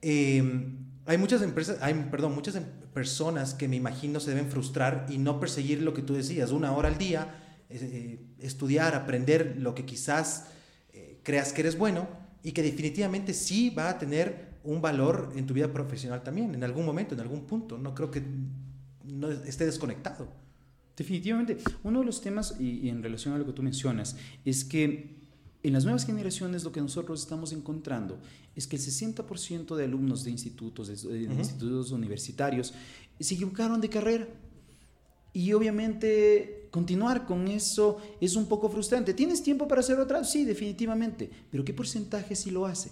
Eh, 0.02 0.78
hay 1.08 1.18
muchas 1.18 1.42
empresas, 1.42 1.78
hay, 1.82 1.94
perdón, 2.12 2.36
muchas 2.36 2.56
em, 2.56 2.66
personas 2.94 3.54
que 3.54 3.68
me 3.68 3.78
imagino 3.78 4.20
se 4.20 4.32
deben 4.32 4.50
frustrar 4.52 5.06
y 5.10 5.18
no 5.18 5.40
perseguir 5.40 5.82
lo 5.82 5.94
que 5.94 6.02
tú 6.02 6.14
decías, 6.14 6.52
una 6.52 6.74
hora 6.74 6.90
al 6.90 6.98
día, 6.98 7.64
eh, 7.70 8.20
estudiar, 8.40 8.94
aprender 8.94 9.56
lo 9.58 9.74
que 9.74 9.86
quizás 9.86 10.48
eh, 10.94 11.20
creas 11.24 11.54
que 11.54 11.62
eres 11.62 11.78
bueno 11.78 12.08
y 12.44 12.52
que 12.52 12.62
definitivamente 12.62 13.34
sí 13.34 13.70
va 13.70 13.90
a 13.90 13.98
tener 13.98 14.58
un 14.64 14.82
valor 14.82 15.32
en 15.36 15.46
tu 15.46 15.54
vida 15.54 15.72
profesional 15.72 16.24
también, 16.24 16.54
en 16.54 16.64
algún 16.64 16.86
momento, 16.86 17.16
en 17.16 17.22
algún 17.22 17.46
punto. 17.46 17.78
No 17.78 17.96
creo 17.96 18.12
que 18.12 18.22
no 19.06 19.30
esté 19.30 19.66
desconectado. 19.66 20.28
Definitivamente. 20.96 21.58
Uno 21.84 22.00
de 22.00 22.06
los 22.06 22.22
temas, 22.22 22.56
y 22.60 22.90
en 22.90 23.02
relación 23.02 23.34
a 23.34 23.38
lo 23.38 23.46
que 23.46 23.54
tú 23.54 23.64
mencionas, 23.64 24.18
es 24.44 24.66
que 24.66 25.27
en 25.68 25.74
las 25.74 25.84
nuevas 25.84 26.06
generaciones 26.06 26.64
lo 26.64 26.72
que 26.72 26.82
nosotros 26.82 27.22
estamos 27.22 27.52
encontrando 27.52 28.20
es 28.56 28.68
que 28.68 28.76
el 28.76 28.82
60% 28.82 29.76
de 29.76 29.84
alumnos 29.84 30.24
de 30.24 30.32
institutos, 30.32 30.88
de, 30.88 31.22
institutos 31.24 31.92
universitarios, 31.92 32.74
se 33.20 33.36
equivocaron 33.36 33.82
de 33.82 33.90
carrera. 33.90 34.28
Y 35.34 35.54
obviamente 35.54 36.68
continuar 36.72 37.26
con 37.26 37.48
eso 37.48 37.98
es 38.20 38.36
un 38.36 38.48
poco 38.48 38.70
frustrante. 38.70 39.14
¿Tienes 39.14 39.44
tiempo 39.44 39.68
para 39.68 39.82
hacer 39.82 40.00
otra? 40.00 40.24
Sí, 40.24 40.46
definitivamente. 40.46 41.30
Pero 41.52 41.64
¿qué 41.64 41.74
porcentaje 41.74 42.36
sí 42.36 42.50
lo 42.50 42.66
hace? 42.66 42.90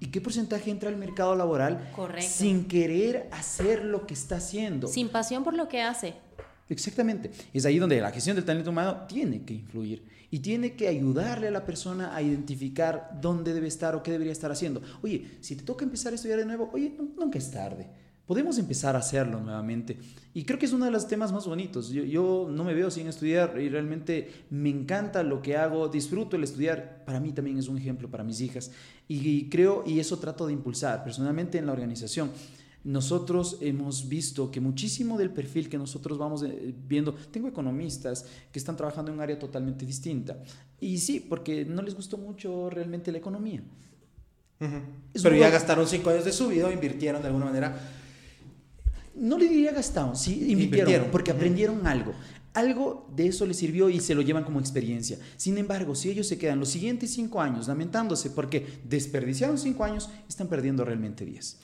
¿Y 0.00 0.06
qué 0.06 0.20
porcentaje 0.20 0.70
entra 0.70 0.88
al 0.88 0.96
mercado 0.96 1.36
laboral 1.36 1.92
sin 2.20 2.66
querer 2.66 3.28
hacer 3.30 3.84
lo 3.84 4.06
que 4.06 4.14
está 4.14 4.36
haciendo? 4.36 4.88
Sin 4.88 5.10
pasión 5.10 5.44
por 5.44 5.54
lo 5.54 5.68
que 5.68 5.82
hace. 5.82 6.14
Exactamente. 6.70 7.32
Es 7.52 7.66
ahí 7.66 7.78
donde 7.78 8.00
la 8.00 8.12
gestión 8.12 8.36
del 8.36 8.44
talento 8.44 8.70
humano 8.70 9.02
tiene 9.08 9.42
que 9.42 9.54
influir 9.54 10.04
y 10.30 10.38
tiene 10.38 10.76
que 10.76 10.86
ayudarle 10.86 11.48
a 11.48 11.50
la 11.50 11.66
persona 11.66 12.14
a 12.14 12.22
identificar 12.22 13.18
dónde 13.20 13.52
debe 13.52 13.66
estar 13.66 13.96
o 13.96 14.02
qué 14.02 14.12
debería 14.12 14.32
estar 14.32 14.52
haciendo. 14.52 14.80
Oye, 15.02 15.32
si 15.40 15.56
te 15.56 15.64
toca 15.64 15.84
empezar 15.84 16.12
a 16.12 16.14
estudiar 16.14 16.38
de 16.38 16.46
nuevo, 16.46 16.70
oye, 16.72 16.94
nunca 17.18 17.38
es 17.38 17.50
tarde. 17.50 17.88
Podemos 18.24 18.56
empezar 18.58 18.94
a 18.94 19.00
hacerlo 19.00 19.40
nuevamente. 19.40 19.98
Y 20.32 20.44
creo 20.44 20.56
que 20.56 20.66
es 20.66 20.72
uno 20.72 20.84
de 20.84 20.92
los 20.92 21.08
temas 21.08 21.32
más 21.32 21.48
bonitos. 21.48 21.90
Yo, 21.90 22.48
no 22.48 22.62
me 22.62 22.74
veo 22.74 22.88
sin 22.88 23.08
estudiar 23.08 23.60
y 23.60 23.68
realmente 23.68 24.30
me 24.50 24.70
encanta 24.70 25.24
lo 25.24 25.42
que 25.42 25.56
hago, 25.56 25.88
disfruto 25.88 26.36
el 26.36 26.44
estudiar. 26.44 27.02
Para 27.04 27.18
mí 27.18 27.32
también 27.32 27.58
es 27.58 27.66
un 27.66 27.76
ejemplo 27.76 28.08
para 28.08 28.22
mis 28.22 28.40
hijas. 28.40 28.70
Y 29.08 29.48
creo, 29.48 29.82
y 29.84 29.98
eso 29.98 30.20
trato 30.20 30.46
de 30.46 30.52
impulsar 30.52 31.02
personalmente 31.02 31.58
en 31.58 31.66
la 31.66 31.72
organización 31.72 32.30
nosotros 32.82 33.58
hemos 33.60 34.08
visto 34.08 34.50
que 34.50 34.60
muchísimo 34.60 35.18
del 35.18 35.30
perfil 35.30 35.68
que 35.68 35.76
nosotros 35.76 36.16
vamos 36.16 36.42
eh, 36.42 36.74
viendo, 36.88 37.12
tengo 37.12 37.48
economistas 37.48 38.24
que 38.50 38.58
están 38.58 38.76
trabajando 38.76 39.10
en 39.10 39.18
un 39.18 39.22
área 39.22 39.38
totalmente 39.38 39.84
distinta. 39.84 40.38
Y 40.80 40.98
sí, 40.98 41.20
porque 41.20 41.64
no 41.64 41.82
les 41.82 41.94
gustó 41.94 42.16
mucho 42.16 42.70
realmente 42.70 43.12
la 43.12 43.18
economía. 43.18 43.62
Pero 45.22 45.36
ya 45.36 45.48
gastaron 45.48 45.86
cinco 45.86 46.10
años 46.10 46.24
de 46.24 46.32
su 46.32 46.48
vida 46.48 46.70
invirtieron 46.70 47.22
de 47.22 47.28
alguna 47.28 47.46
manera. 47.46 47.80
No 49.14 49.38
le 49.38 49.48
diría 49.48 49.72
gastaron, 49.72 50.16
sí, 50.16 50.50
invirtieron, 50.50 51.08
porque 51.10 51.30
aprendieron 51.30 51.86
algo. 51.86 52.12
Algo 52.52 53.08
de 53.14 53.28
eso 53.28 53.46
les 53.46 53.56
sirvió 53.58 53.88
y 53.88 54.00
se 54.00 54.14
lo 54.14 54.22
llevan 54.22 54.44
como 54.44 54.58
experiencia. 54.58 55.18
Sin 55.36 55.56
embargo, 55.56 55.94
si 55.94 56.10
ellos 56.10 56.26
se 56.26 56.36
quedan 56.36 56.58
los 56.58 56.68
siguientes 56.68 57.12
cinco 57.12 57.40
años 57.40 57.68
lamentándose 57.68 58.30
porque 58.30 58.80
desperdiciaron 58.84 59.56
cinco 59.56 59.84
años, 59.84 60.10
están 60.28 60.48
perdiendo 60.48 60.84
realmente 60.84 61.24
diez. 61.24 61.58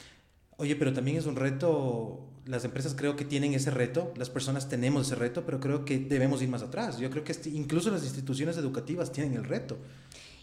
Oye, 0.58 0.74
pero 0.76 0.92
también 0.92 1.18
es 1.18 1.26
un 1.26 1.36
reto, 1.36 2.20
las 2.46 2.64
empresas 2.64 2.94
creo 2.94 3.14
que 3.14 3.24
tienen 3.24 3.52
ese 3.52 3.70
reto, 3.70 4.12
las 4.16 4.30
personas 4.30 4.68
tenemos 4.68 5.06
ese 5.06 5.14
reto, 5.14 5.44
pero 5.44 5.60
creo 5.60 5.84
que 5.84 5.98
debemos 5.98 6.40
ir 6.40 6.48
más 6.48 6.62
atrás. 6.62 6.98
Yo 6.98 7.10
creo 7.10 7.24
que 7.24 7.34
incluso 7.50 7.90
las 7.90 8.04
instituciones 8.04 8.56
educativas 8.56 9.12
tienen 9.12 9.34
el 9.34 9.44
reto. 9.44 9.76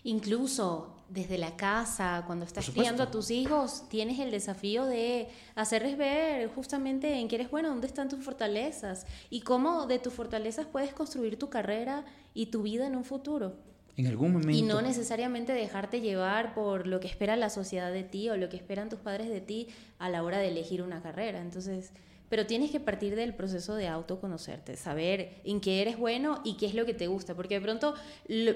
Incluso 0.03 0.93
desde 1.09 1.37
la 1.37 1.55
casa, 1.55 2.23
cuando 2.27 2.45
estás 2.45 2.69
criando 2.69 3.03
a 3.03 3.09
tus 3.09 3.31
hijos, 3.31 3.87
tienes 3.89 4.19
el 4.19 4.31
desafío 4.31 4.85
de 4.85 5.29
hacerles 5.55 5.97
ver 5.97 6.49
justamente 6.49 7.19
en 7.19 7.27
qué 7.27 7.35
eres 7.35 7.49
bueno, 7.49 7.69
dónde 7.69 7.87
están 7.87 8.09
tus 8.09 8.23
fortalezas 8.23 9.05
y 9.29 9.41
cómo 9.41 9.87
de 9.87 9.99
tus 9.99 10.13
fortalezas 10.13 10.65
puedes 10.65 10.93
construir 10.93 11.39
tu 11.39 11.49
carrera 11.49 12.03
y 12.33 12.47
tu 12.47 12.63
vida 12.63 12.85
en 12.85 12.95
un 12.95 13.05
futuro. 13.05 13.55
En 13.95 14.07
algún 14.07 14.33
momento. 14.33 14.51
Y 14.51 14.63
no 14.63 14.81
necesariamente 14.81 15.53
dejarte 15.53 16.01
llevar 16.01 16.53
por 16.53 16.87
lo 16.87 16.99
que 16.99 17.07
espera 17.07 17.35
la 17.35 17.49
sociedad 17.49 17.91
de 17.91 18.03
ti 18.03 18.29
o 18.29 18.37
lo 18.37 18.49
que 18.49 18.57
esperan 18.57 18.89
tus 18.89 18.99
padres 18.99 19.29
de 19.29 19.41
ti 19.41 19.67
a 19.99 20.09
la 20.09 20.23
hora 20.23 20.39
de 20.39 20.47
elegir 20.47 20.81
una 20.81 21.01
carrera. 21.01 21.41
Entonces, 21.41 21.91
pero 22.33 22.47
tienes 22.47 22.71
que 22.71 22.79
partir 22.79 23.15
del 23.15 23.35
proceso 23.35 23.75
de 23.75 23.87
autoconocerte, 23.87 24.75
saber 24.75 25.35
en 25.43 25.61
qué 25.61 25.83
eres 25.83 25.99
bueno 25.99 26.41
y 26.43 26.57
qué 26.57 26.65
es 26.65 26.73
lo 26.73 26.83
que 26.83 26.95
te 26.95 27.05
gusta, 27.05 27.35
porque 27.35 27.53
de 27.53 27.61
pronto 27.61 27.93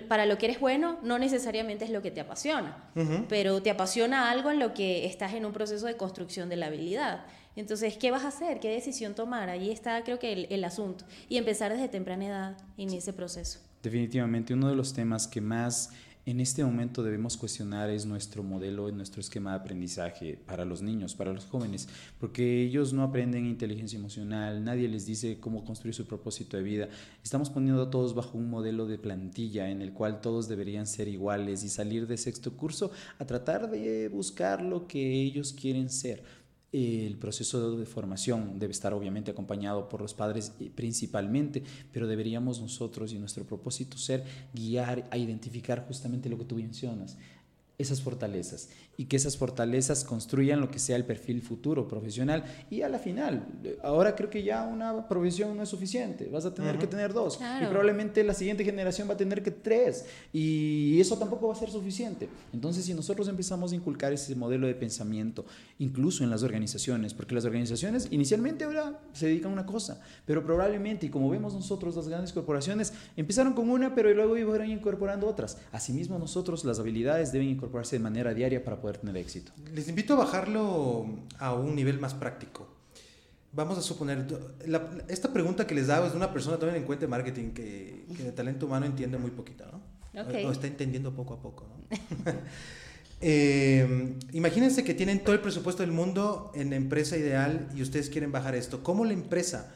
para 0.08 0.26
lo 0.26 0.40
que 0.40 0.48
eres 0.48 0.60
bueno 0.60 0.98
no 1.04 1.20
necesariamente 1.20 1.86
es 1.86 1.92
lo 1.92 2.02
que 2.02 2.10
te 2.10 2.20
apasiona, 2.20 2.90
pero 3.30 3.62
te 3.62 3.70
apasiona 3.70 4.32
algo 4.32 4.50
en 4.50 4.58
lo 4.58 4.74
que 4.74 5.06
estás 5.06 5.36
en 5.36 5.46
un 5.46 5.54
proceso 5.54 5.86
de 5.86 5.96
construcción 5.96 6.50
de 6.50 6.56
la 6.56 6.66
habilidad. 6.66 7.26
Entonces, 7.56 7.98
¿qué 7.98 8.10
vas 8.10 8.24
a 8.24 8.30
hacer? 8.30 8.60
¿Qué 8.60 8.70
decisión 8.70 9.14
tomar? 9.14 9.48
Ahí 9.48 9.70
está 9.70 10.04
creo 10.04 10.18
que 10.18 10.34
el, 10.34 10.48
el 10.50 10.64
asunto. 10.64 11.06
Y 11.30 11.38
empezar 11.38 11.72
desde 11.72 11.88
temprana 11.88 12.26
edad 12.26 12.58
en 12.78 12.92
ese 12.92 13.14
proceso. 13.14 13.60
Definitivamente, 13.84 14.54
uno 14.54 14.70
de 14.70 14.76
los 14.76 14.94
temas 14.94 15.28
que 15.28 15.42
más 15.42 15.92
en 16.28 16.42
este 16.42 16.62
momento 16.62 17.04
debemos 17.04 17.38
cuestionar 17.38 17.90
es 17.90 18.06
nuestro 18.06 18.44
modelo, 18.44 18.92
nuestro 18.92 19.22
esquema 19.22 19.52
de 19.52 19.58
aprendizaje 19.60 20.38
para 20.46 20.66
los 20.66 20.82
niños, 20.82 21.16
para 21.16 21.32
los 21.32 21.46
jóvenes, 21.46 21.88
porque 22.20 22.64
ellos 22.64 22.92
no 22.92 23.04
aprenden 23.04 23.46
inteligencia 23.46 23.98
emocional, 23.98 24.62
nadie 24.62 24.90
les 24.90 25.06
dice 25.06 25.40
cómo 25.40 25.64
construir 25.64 25.96
su 25.96 26.06
propósito 26.06 26.58
de 26.58 26.64
vida. 26.64 26.90
Estamos 27.24 27.50
poniendo 27.50 27.82
a 27.82 27.90
todos 27.90 28.14
bajo 28.14 28.38
un 28.38 28.50
modelo 28.50 28.88
de 28.88 28.98
plantilla 28.98 29.70
en 29.70 29.82
el 29.82 29.94
cual 29.94 30.20
todos 30.20 30.50
deberían 30.50 30.86
ser 30.86 31.08
iguales 31.08 31.64
y 31.64 31.70
salir 31.70 32.08
de 32.08 32.18
sexto 32.18 32.58
curso 32.58 32.92
a 33.20 33.26
tratar 33.26 33.72
de 33.72 34.10
buscar 34.10 34.62
lo 34.62 34.86
que 34.86 35.22
ellos 35.22 35.54
quieren 35.54 35.90
ser 35.90 36.24
el 36.72 37.18
proceso 37.18 37.78
de 37.78 37.86
formación 37.86 38.60
debe 38.60 38.72
estar 38.72 38.94
obviamente 38.94 39.32
acompañado 39.32 39.88
por 39.88 40.02
los 40.02 40.14
padres 40.14 40.52
eh, 40.60 40.70
principalmente, 40.74 41.64
pero 41.92 42.08
deberíamos 42.08 42.60
nosotros 42.60 43.14
y 43.14 43.20
nuestro 43.20 43.46
propósito 43.46 43.98
ser 43.98 44.24
guiar 44.54 45.08
a 45.12 45.18
identificar 45.18 45.86
justamente 45.88 46.30
lo 46.30 46.38
que 46.38 46.46
tú 46.46 46.56
mencionas, 46.56 47.18
esas 47.78 48.02
fortalezas 48.02 48.70
y 48.98 49.06
que 49.06 49.16
esas 49.16 49.38
fortalezas 49.38 50.04
construyan 50.04 50.60
lo 50.60 50.72
que 50.72 50.80
sea 50.80 50.96
el 50.96 51.06
perfil 51.06 51.42
futuro 51.42 51.88
profesional 51.88 52.44
y 52.70 52.82
a 52.82 52.90
la 52.90 52.98
final, 52.98 53.46
ahora 53.84 54.16
creo 54.16 54.30
que 54.30 54.44
ya 54.44 54.64
una 54.64 55.08
profesión 55.08 55.56
no 55.56 55.64
es 55.64 55.70
suficiente, 55.70 56.28
vas 56.30 56.46
a 56.46 56.54
tener 56.54 56.80
que 56.80 56.88
tener 56.88 57.14
dos 57.14 57.40
y 57.62 57.66
probablemente 57.66 58.24
la 58.24 58.34
siguiente 58.34 58.66
generación 58.66 59.08
va 59.08 59.14
a 59.14 59.18
tener 59.18 59.44
que 59.44 59.52
tres 59.52 60.06
y 60.34 61.00
eso 61.00 61.18
tampoco 61.18 61.48
va 61.48 61.54
a 61.54 61.58
ser 61.58 61.70
suficiente. 61.70 62.28
Entonces 62.52 62.86
si 62.86 62.94
nosotros 62.94 63.28
empezamos 63.28 63.72
a 63.72 63.76
inculcar 63.76 64.12
ese 64.14 64.36
modelo 64.36 64.66
de 64.66 64.74
pensamiento, 64.74 65.46
incluso 65.78 66.24
en 66.24 66.32
las 66.32 66.42
organizaciones, 66.42 67.14
porque 67.14 67.36
las 67.36 67.46
organizaciones 67.46 68.08
inicialmente 68.10 68.64
ahora 68.64 69.00
se 69.14 69.28
dedican 69.28 69.52
a 69.52 69.54
una 69.54 69.66
cosa, 69.66 70.02
pero 70.26 70.44
probablemente, 70.44 71.06
y 71.06 71.10
como 71.10 71.30
vemos 71.30 71.54
nosotros 71.54 71.96
las 71.96 72.08
grandes 72.08 72.34
corporaciones, 72.34 72.94
empezaron 73.16 73.54
con 73.54 73.70
una, 73.70 73.94
pero 73.94 74.12
luego 74.14 74.38
iban 74.38 74.70
incorporando 74.70 75.28
otras. 75.28 75.58
Asimismo 75.72 76.18
nosotros 76.18 76.66
las 76.66 76.80
habilidades 76.80 77.32
deben 77.32 77.50
incorporarse 77.50 77.98
de 77.98 78.04
manera 78.04 78.34
diaria 78.34 78.64
para 78.64 78.80
poder 78.82 78.87
tener 78.96 79.18
éxito. 79.18 79.52
Les 79.74 79.90
invito 79.90 80.14
a 80.14 80.18
bajarlo 80.18 81.06
a 81.40 81.54
un 81.54 81.76
nivel 81.76 82.00
más 82.00 82.14
práctico. 82.14 82.68
Vamos 83.52 83.78
a 83.78 83.82
suponer, 83.82 84.26
esta 85.08 85.34
pregunta 85.34 85.68
que 85.68 85.76
les 85.76 85.90
hago 85.90 86.06
es 86.06 86.12
de 86.12 86.18
una 86.18 86.32
persona 86.32 86.58
también 86.58 86.78
en 86.78 86.86
cuenta 86.86 87.06
de 87.06 87.10
marketing 87.10 87.52
que, 87.52 88.06
de 88.08 88.32
talento 88.32 88.68
humano 88.68 88.86
entiende 88.86 89.18
muy 89.18 89.32
poquito, 89.32 89.66
¿no? 89.66 89.82
O, 90.48 90.52
está 90.52 90.68
entendiendo 90.68 91.14
poco 91.14 91.34
a 91.34 91.42
poco, 91.42 91.66
¿no? 91.68 92.32
Eh, 93.20 94.16
imagínense 94.32 94.84
que 94.84 94.94
tienen 94.94 95.24
todo 95.24 95.34
el 95.34 95.42
presupuesto 95.42 95.82
del 95.82 95.92
mundo 95.92 96.52
en 96.54 96.70
la 96.70 96.76
empresa 96.76 97.18
ideal 97.18 97.68
y 97.76 97.82
ustedes 97.82 98.12
quieren 98.12 98.32
bajar 98.32 98.54
esto. 98.54 98.84
¿Cómo 98.84 99.06
la 99.06 99.14
empresa 99.14 99.74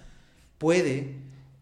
puede 0.60 1.16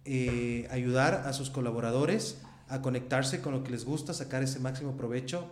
eh, 0.04 0.68
ayudar 0.72 1.24
a 1.26 1.32
sus 1.32 1.50
colaboradores 1.50 2.42
a 2.68 2.82
conectarse 2.82 3.42
con 3.42 3.54
lo 3.54 3.64
que 3.64 3.72
les 3.72 3.86
gusta, 3.86 4.14
sacar 4.14 4.44
ese 4.44 4.60
máximo 4.60 4.98
provecho 4.98 5.48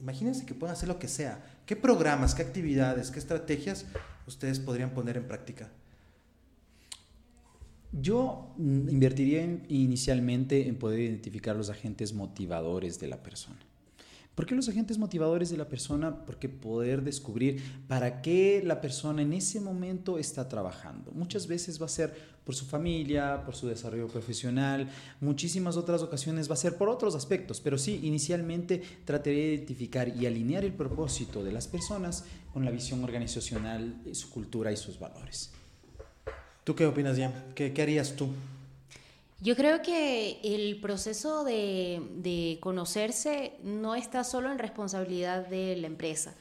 imagínense 0.00 0.46
que 0.46 0.54
pueden 0.54 0.74
hacer 0.74 0.88
lo 0.88 0.98
que 0.98 1.08
sea. 1.08 1.44
¿Qué 1.66 1.76
programas, 1.76 2.34
qué 2.34 2.42
actividades, 2.42 3.10
qué 3.10 3.18
estrategias 3.18 3.86
ustedes 4.26 4.58
podrían 4.58 4.90
poner 4.90 5.16
en 5.16 5.26
práctica? 5.26 5.70
Yo 7.92 8.54
mm, 8.56 8.88
invertiría 8.88 9.42
inicialmente 9.68 10.68
en 10.68 10.76
poder 10.76 11.00
identificar 11.00 11.56
los 11.56 11.70
agentes 11.70 12.12
motivadores 12.12 12.98
de 13.00 13.08
la 13.08 13.22
persona. 13.22 13.58
¿Por 14.38 14.46
qué 14.46 14.54
los 14.54 14.68
agentes 14.68 14.98
motivadores 14.98 15.50
de 15.50 15.56
la 15.56 15.68
persona? 15.68 16.24
Porque 16.24 16.48
poder 16.48 17.02
descubrir 17.02 17.60
para 17.88 18.22
qué 18.22 18.62
la 18.64 18.80
persona 18.80 19.22
en 19.22 19.32
ese 19.32 19.60
momento 19.60 20.16
está 20.16 20.48
trabajando. 20.48 21.10
Muchas 21.10 21.48
veces 21.48 21.82
va 21.82 21.86
a 21.86 21.88
ser 21.88 22.14
por 22.44 22.54
su 22.54 22.64
familia, 22.64 23.42
por 23.44 23.56
su 23.56 23.66
desarrollo 23.66 24.06
profesional, 24.06 24.88
muchísimas 25.20 25.76
otras 25.76 26.02
ocasiones 26.02 26.48
va 26.48 26.52
a 26.54 26.56
ser 26.56 26.76
por 26.76 26.88
otros 26.88 27.16
aspectos, 27.16 27.60
pero 27.60 27.78
sí, 27.78 27.98
inicialmente 28.04 28.80
trataría 29.04 29.42
de 29.42 29.54
identificar 29.54 30.06
y 30.06 30.24
alinear 30.24 30.64
el 30.64 30.72
propósito 30.72 31.42
de 31.42 31.50
las 31.50 31.66
personas 31.66 32.24
con 32.52 32.64
la 32.64 32.70
visión 32.70 33.02
organizacional, 33.02 33.96
su 34.12 34.30
cultura 34.30 34.70
y 34.70 34.76
sus 34.76 35.00
valores. 35.00 35.50
¿Tú 36.62 36.76
qué 36.76 36.86
opinas, 36.86 37.18
Jan? 37.18 37.32
¿Qué, 37.56 37.72
qué 37.72 37.82
harías 37.82 38.14
tú? 38.14 38.28
Yo 39.40 39.54
creo 39.54 39.82
que 39.82 40.40
el 40.42 40.80
proceso 40.80 41.44
de, 41.44 42.58
conocerse 42.60 43.52
no 43.62 43.94
está 43.94 44.24
solo 44.24 44.50
en 44.50 44.58
responsabilidad 44.58 45.46
de 45.46 45.76
la 45.76 45.86
empresa. 45.86 46.34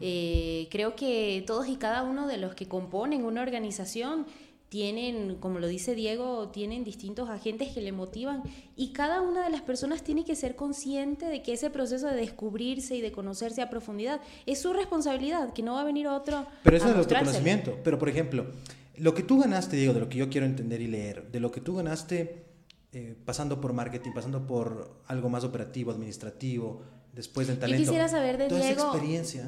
Eh, 0.00 0.68
creo 0.70 0.94
que 0.94 1.42
todos 1.46 1.66
y 1.68 1.76
cada 1.76 2.04
uno 2.04 2.28
de 2.28 2.36
los 2.36 2.54
que 2.54 2.68
componen 2.68 3.24
una 3.24 3.42
organización 3.42 4.26
tienen, 4.68 5.36
como 5.36 5.58
lo 5.58 5.68
dice 5.68 5.94
Diego, 5.94 6.48
tienen 6.48 6.84
distintos 6.84 7.30
agentes 7.30 7.72
que 7.72 7.80
le 7.80 7.92
motivan 7.92 8.42
y 8.76 8.92
cada 8.92 9.20
una 9.22 9.44
de 9.44 9.50
las 9.50 9.62
personas 9.62 10.02
tiene 10.02 10.24
que 10.24 10.34
ser 10.34 10.56
consciente 10.56 11.26
de 11.26 11.42
que 11.42 11.52
ese 11.52 11.70
proceso 11.70 12.08
de 12.08 12.16
descubrirse 12.16 12.96
y 12.96 13.00
de 13.00 13.12
conocerse 13.12 13.62
a 13.62 13.70
profundidad 13.70 14.20
es 14.44 14.60
su 14.60 14.72
responsabilidad, 14.72 15.52
que 15.52 15.62
no 15.62 15.74
va 15.74 15.82
a 15.82 15.84
venir 15.84 16.08
otro. 16.08 16.46
Pero 16.62 16.76
eso 16.76 16.86
es 16.86 16.92
el 16.92 16.98
autoconocimiento. 16.98 17.78
Pero, 17.82 17.98
por 17.98 18.08
ejemplo, 18.08 18.46
lo 18.98 19.14
que 19.14 19.22
tú 19.22 19.40
ganaste, 19.40 19.76
Diego, 19.76 19.94
de 19.94 20.00
lo 20.00 20.08
que 20.08 20.18
yo 20.18 20.30
quiero 20.30 20.46
entender 20.46 20.80
y 20.80 20.86
leer, 20.86 21.30
de 21.30 21.40
lo 21.40 21.50
que 21.50 21.60
tú 21.60 21.76
ganaste 21.76 22.46
eh, 22.92 23.14
pasando 23.24 23.60
por 23.60 23.72
marketing, 23.72 24.12
pasando 24.14 24.46
por 24.46 25.02
algo 25.06 25.28
más 25.28 25.44
operativo, 25.44 25.90
administrativo, 25.90 26.82
después 27.16 27.46
del 27.46 27.58
talento. 27.58 27.82
Yo 27.82 27.88
quisiera 27.88 28.08
saber 28.08 28.36
de 28.36 28.48
Diego, 28.48 28.92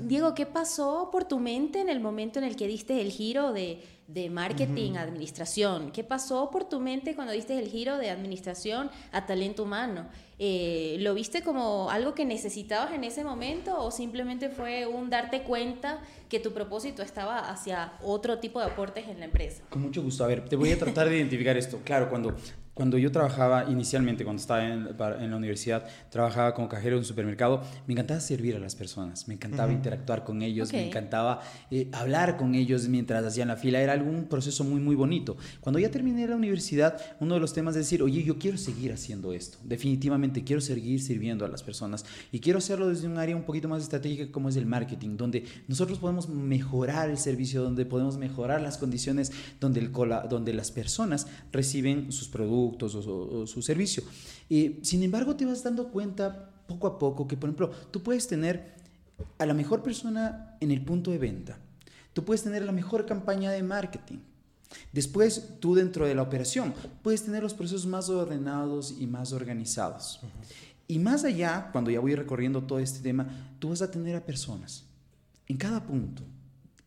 Diego, 0.02 0.34
¿qué 0.34 0.46
pasó 0.46 1.10
por 1.12 1.24
tu 1.24 1.38
mente 1.38 1.80
en 1.80 1.90
el 1.90 2.00
momento 2.00 2.38
en 2.38 2.46
el 2.46 2.56
que 2.56 2.66
diste 2.66 3.02
el 3.02 3.12
giro 3.12 3.52
de, 3.52 3.84
de 4.06 4.30
marketing 4.30 4.94
a 4.94 5.02
administración? 5.02 5.92
¿Qué 5.92 6.02
pasó 6.02 6.50
por 6.50 6.64
tu 6.64 6.80
mente 6.80 7.14
cuando 7.14 7.34
diste 7.34 7.58
el 7.58 7.68
giro 7.68 7.98
de 7.98 8.08
administración 8.08 8.90
a 9.12 9.26
talento 9.26 9.64
humano? 9.64 10.08
Eh, 10.38 10.96
¿Lo 11.00 11.12
viste 11.12 11.42
como 11.42 11.90
algo 11.90 12.14
que 12.14 12.24
necesitabas 12.24 12.92
en 12.92 13.04
ese 13.04 13.22
momento 13.22 13.78
o 13.78 13.90
simplemente 13.90 14.48
fue 14.48 14.86
un 14.86 15.10
darte 15.10 15.42
cuenta 15.42 16.00
que 16.30 16.40
tu 16.40 16.52
propósito 16.52 17.02
estaba 17.02 17.50
hacia 17.50 17.92
otro 18.02 18.38
tipo 18.38 18.60
de 18.60 18.66
aportes 18.66 19.08
en 19.08 19.18
la 19.18 19.26
empresa? 19.26 19.62
Con 19.68 19.82
mucho 19.82 20.02
gusto. 20.02 20.24
A 20.24 20.26
ver, 20.26 20.48
te 20.48 20.56
voy 20.56 20.72
a 20.72 20.78
tratar 20.78 21.10
de 21.10 21.18
identificar 21.18 21.56
esto. 21.58 21.80
Claro, 21.84 22.08
cuando 22.08 22.34
cuando 22.78 22.96
yo 22.96 23.10
trabajaba 23.10 23.68
inicialmente, 23.68 24.22
cuando 24.22 24.40
estaba 24.40 24.64
en, 24.64 24.86
en, 25.20 25.30
la 25.32 25.36
universidad, 25.36 25.84
trabajaba 26.10 26.54
como 26.54 26.68
cajero 26.68 26.94
en 26.94 27.00
un 27.00 27.04
supermercado, 27.04 27.60
me 27.88 27.94
encantaba 27.94 28.20
servir 28.20 28.54
a 28.54 28.60
las 28.60 28.76
personas, 28.76 29.26
me 29.26 29.34
encantaba 29.34 29.72
interactuar 29.72 30.22
con 30.22 30.42
ellos, 30.42 30.72
me 30.72 30.86
encantaba 30.86 31.40
eh, 31.72 31.88
hablar 31.90 32.36
con 32.36 32.54
ellos 32.54 32.86
mientras 32.86 33.24
hacían 33.24 33.48
la 33.48 33.56
fila, 33.56 33.80
era 33.80 33.94
algún 33.94 34.26
proceso 34.26 34.62
muy, 34.62 34.78
muy 34.78 34.94
bonito. 34.94 35.36
Cuando 35.60 35.80
ya 35.80 35.90
terminé 35.90 36.28
la 36.28 36.36
universidad, 36.36 37.00
uno 37.18 37.34
de 37.34 37.40
los 37.40 37.52
temas 37.52 37.74
es 37.74 37.80
decir, 37.80 38.00
oye, 38.00 38.22
yo 38.22 38.38
quiero 38.38 38.56
seguir 38.56 38.92
haciendo 38.92 39.32
esto, 39.32 39.58
definitivamente 39.64 40.44
quiero 40.44 40.60
seguir 40.60 41.02
sirviendo 41.02 41.44
a 41.44 41.48
las 41.48 41.64
personas 41.64 42.04
y 42.30 42.38
quiero 42.38 42.58
hacerlo 42.58 42.90
desde 42.90 43.08
un 43.08 43.18
área 43.18 43.34
un 43.34 43.42
poquito 43.42 43.66
más 43.66 43.82
estratégica 43.82 44.30
como 44.30 44.50
es 44.50 44.54
el 44.54 44.66
marketing, 44.66 45.16
donde 45.16 45.46
nosotros 45.66 45.98
podemos 45.98 46.28
mejorar 46.28 47.10
el 47.10 47.18
servicio, 47.18 47.60
donde 47.60 47.84
podemos 47.86 48.18
mejorar 48.18 48.62
las 48.62 48.78
condiciones 48.78 49.32
donde, 49.58 49.80
el 49.80 49.90
donde 49.90 50.52
las 50.52 50.70
personas 50.70 51.26
reciben 51.50 52.12
sus 52.12 52.28
productos 52.28 52.67
o, 52.80 53.46
su 53.46 53.62
servicio. 53.62 54.02
y 54.48 54.78
sin 54.82 55.02
embargo, 55.02 55.36
te 55.36 55.44
vas 55.44 55.62
dando 55.62 55.88
cuenta 55.88 56.50
poco 56.66 56.86
a 56.86 56.98
poco 56.98 57.26
que, 57.26 57.36
por 57.36 57.48
ejemplo, 57.48 57.70
tú 57.90 58.02
puedes 58.02 58.28
tener 58.28 58.74
a 59.38 59.46
la 59.46 59.54
mejor 59.54 59.82
persona 59.82 60.56
en 60.60 60.70
el 60.70 60.82
punto 60.84 61.10
de 61.10 61.18
venta. 61.18 61.58
Tú 62.12 62.24
puedes 62.24 62.42
tener 62.42 62.62
la 62.62 62.72
mejor 62.72 63.06
campaña 63.06 63.50
de 63.50 63.62
marketing. 63.62 64.18
Después, 64.92 65.54
tú 65.60 65.74
dentro 65.74 66.06
de 66.06 66.14
la 66.14 66.22
operación, 66.22 66.74
puedes 67.02 67.24
tener 67.24 67.42
los 67.42 67.54
procesos 67.54 67.86
más 67.86 68.08
ordenados 68.08 68.94
y 68.98 69.06
más 69.06 69.32
organizados. 69.32 70.20
Y 70.86 70.98
más 70.98 71.24
allá, 71.24 71.70
cuando 71.72 71.90
ya 71.90 72.00
voy 72.00 72.14
recorriendo 72.14 72.62
todo 72.62 72.78
este 72.78 73.00
tema, 73.00 73.26
tú 73.58 73.70
vas 73.70 73.82
a 73.82 73.90
tener 73.90 74.16
a 74.16 74.24
personas. 74.24 74.84
En 75.46 75.56
cada 75.56 75.86
punto, 75.86 76.22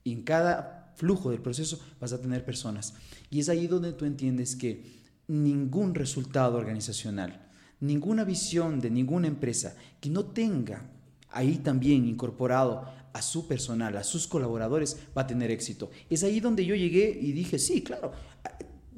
en 0.05 0.21
cada 0.21 0.93
flujo 0.95 1.31
del 1.31 1.41
proceso, 1.41 1.79
vas 1.99 2.13
a 2.13 2.21
tener 2.21 2.45
personas. 2.45 2.93
Y 3.29 3.39
es 3.39 3.49
ahí 3.49 3.67
donde 3.67 3.93
tú 3.93 4.05
entiendes 4.05 4.55
que 4.55 5.00
ningún 5.31 5.95
resultado 5.95 6.57
organizacional, 6.57 7.47
ninguna 7.79 8.25
visión 8.25 8.81
de 8.81 8.89
ninguna 8.89 9.27
empresa 9.27 9.75
que 10.01 10.09
no 10.09 10.25
tenga 10.25 10.89
ahí 11.29 11.57
también 11.57 12.05
incorporado 12.05 12.85
a 13.13 13.21
su 13.21 13.47
personal, 13.47 13.95
a 13.95 14.03
sus 14.03 14.27
colaboradores, 14.27 14.97
va 15.17 15.21
a 15.21 15.27
tener 15.27 15.49
éxito. 15.49 15.89
Es 16.09 16.23
ahí 16.23 16.41
donde 16.41 16.65
yo 16.65 16.75
llegué 16.75 17.17
y 17.21 17.31
dije, 17.31 17.59
sí, 17.59 17.81
claro, 17.81 18.11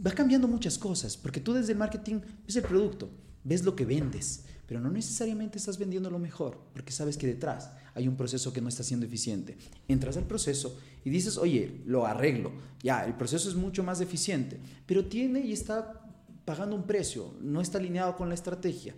va 0.05 0.11
cambiando 0.11 0.47
muchas 0.47 0.77
cosas, 0.77 1.15
porque 1.17 1.39
tú 1.39 1.53
desde 1.53 1.73
el 1.73 1.77
marketing 1.77 2.21
ves 2.45 2.55
el 2.55 2.63
producto, 2.63 3.09
ves 3.43 3.63
lo 3.63 3.75
que 3.75 3.85
vendes, 3.85 4.45
pero 4.67 4.79
no 4.79 4.89
necesariamente 4.89 5.59
estás 5.59 5.77
vendiendo 5.77 6.09
lo 6.09 6.17
mejor, 6.17 6.59
porque 6.73 6.91
sabes 6.91 7.15
que 7.15 7.27
detrás 7.27 7.69
hay 7.93 8.07
un 8.07 8.15
proceso 8.15 8.51
que 8.51 8.61
no 8.61 8.69
está 8.69 8.81
siendo 8.81 9.05
eficiente. 9.05 9.57
Entras 9.87 10.17
al 10.17 10.25
proceso 10.25 10.79
y 11.05 11.11
dices, 11.11 11.37
oye, 11.37 11.81
lo 11.85 12.07
arreglo, 12.07 12.51
ya, 12.81 13.05
el 13.05 13.13
proceso 13.13 13.49
es 13.49 13.55
mucho 13.55 13.83
más 13.83 14.01
eficiente, 14.01 14.59
pero 14.87 15.05
tiene 15.05 15.41
y 15.41 15.53
está 15.53 16.02
pagando 16.45 16.75
un 16.75 16.83
precio, 16.83 17.33
no 17.41 17.61
está 17.61 17.77
alineado 17.77 18.15
con 18.15 18.29
la 18.29 18.35
estrategia. 18.35 18.95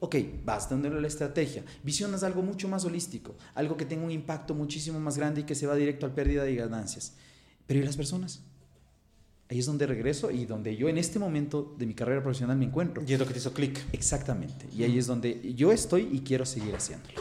Ok, 0.00 0.16
vas 0.44 0.68
dándole 0.68 1.00
la 1.00 1.06
estrategia. 1.06 1.64
Visionas 1.82 2.24
algo 2.24 2.42
mucho 2.42 2.68
más 2.68 2.84
holístico, 2.84 3.36
algo 3.54 3.76
que 3.76 3.84
tenga 3.84 4.04
un 4.04 4.10
impacto 4.10 4.54
muchísimo 4.54 4.98
más 4.98 5.16
grande 5.16 5.42
y 5.42 5.44
que 5.44 5.54
se 5.54 5.66
va 5.66 5.76
directo 5.76 6.06
al 6.06 6.12
pérdida 6.12 6.42
de 6.42 6.56
ganancias. 6.56 7.14
Pero 7.66 7.80
¿y 7.80 7.84
las 7.84 7.96
personas? 7.96 8.42
ahí 9.52 9.58
es 9.58 9.66
donde 9.66 9.86
regreso 9.86 10.30
y 10.30 10.46
donde 10.46 10.76
yo 10.76 10.88
en 10.88 10.96
este 10.96 11.18
momento 11.18 11.74
de 11.76 11.84
mi 11.84 11.92
carrera 11.92 12.22
profesional 12.22 12.56
me 12.56 12.64
encuentro. 12.64 13.04
Y 13.06 13.12
es 13.12 13.18
lo 13.18 13.26
que 13.26 13.34
te 13.34 13.38
hizo 13.38 13.52
clic. 13.52 13.84
Exactamente. 13.92 14.66
Y 14.74 14.82
ahí 14.82 14.98
es 14.98 15.06
donde 15.06 15.52
yo 15.54 15.72
estoy 15.72 16.08
y 16.10 16.20
quiero 16.20 16.46
seguir 16.46 16.74
haciéndolo. 16.74 17.20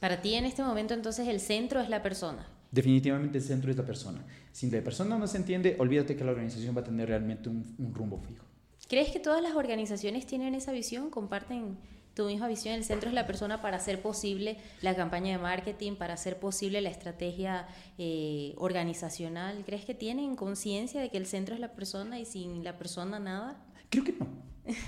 Para 0.00 0.20
ti 0.20 0.34
en 0.34 0.44
este 0.44 0.62
momento 0.64 0.92
entonces 0.92 1.28
el 1.28 1.40
centro 1.40 1.80
es 1.80 1.88
la 1.88 2.02
persona. 2.02 2.46
Definitivamente 2.74 3.38
el 3.38 3.44
centro 3.44 3.70
es 3.70 3.76
la 3.76 3.84
persona. 3.84 4.24
Si 4.50 4.68
la 4.68 4.82
persona 4.82 5.16
no 5.16 5.28
se 5.28 5.36
entiende, 5.36 5.76
olvídate 5.78 6.16
que 6.16 6.24
la 6.24 6.32
organización 6.32 6.76
va 6.76 6.80
a 6.80 6.84
tener 6.84 7.06
realmente 7.08 7.48
un, 7.48 7.64
un 7.78 7.94
rumbo 7.94 8.18
fijo. 8.18 8.44
¿Crees 8.88 9.12
que 9.12 9.20
todas 9.20 9.40
las 9.40 9.54
organizaciones 9.54 10.26
tienen 10.26 10.56
esa 10.56 10.72
visión? 10.72 11.08
¿Comparten 11.08 11.78
tu 12.14 12.26
misma 12.26 12.48
visión? 12.48 12.74
El 12.74 12.82
centro 12.82 13.08
es 13.08 13.14
la 13.14 13.28
persona 13.28 13.62
para 13.62 13.76
hacer 13.76 14.02
posible 14.02 14.56
la 14.82 14.96
campaña 14.96 15.36
de 15.36 15.38
marketing, 15.40 15.94
para 15.94 16.14
hacer 16.14 16.40
posible 16.40 16.80
la 16.80 16.90
estrategia 16.90 17.68
eh, 17.96 18.54
organizacional. 18.56 19.62
¿Crees 19.64 19.84
que 19.84 19.94
tienen 19.94 20.34
conciencia 20.34 21.00
de 21.00 21.10
que 21.10 21.16
el 21.16 21.26
centro 21.26 21.54
es 21.54 21.60
la 21.60 21.74
persona 21.74 22.18
y 22.18 22.24
sin 22.24 22.64
la 22.64 22.76
persona 22.76 23.20
nada? 23.20 23.64
Creo 23.88 24.02
que 24.02 24.14
no. 24.14 24.26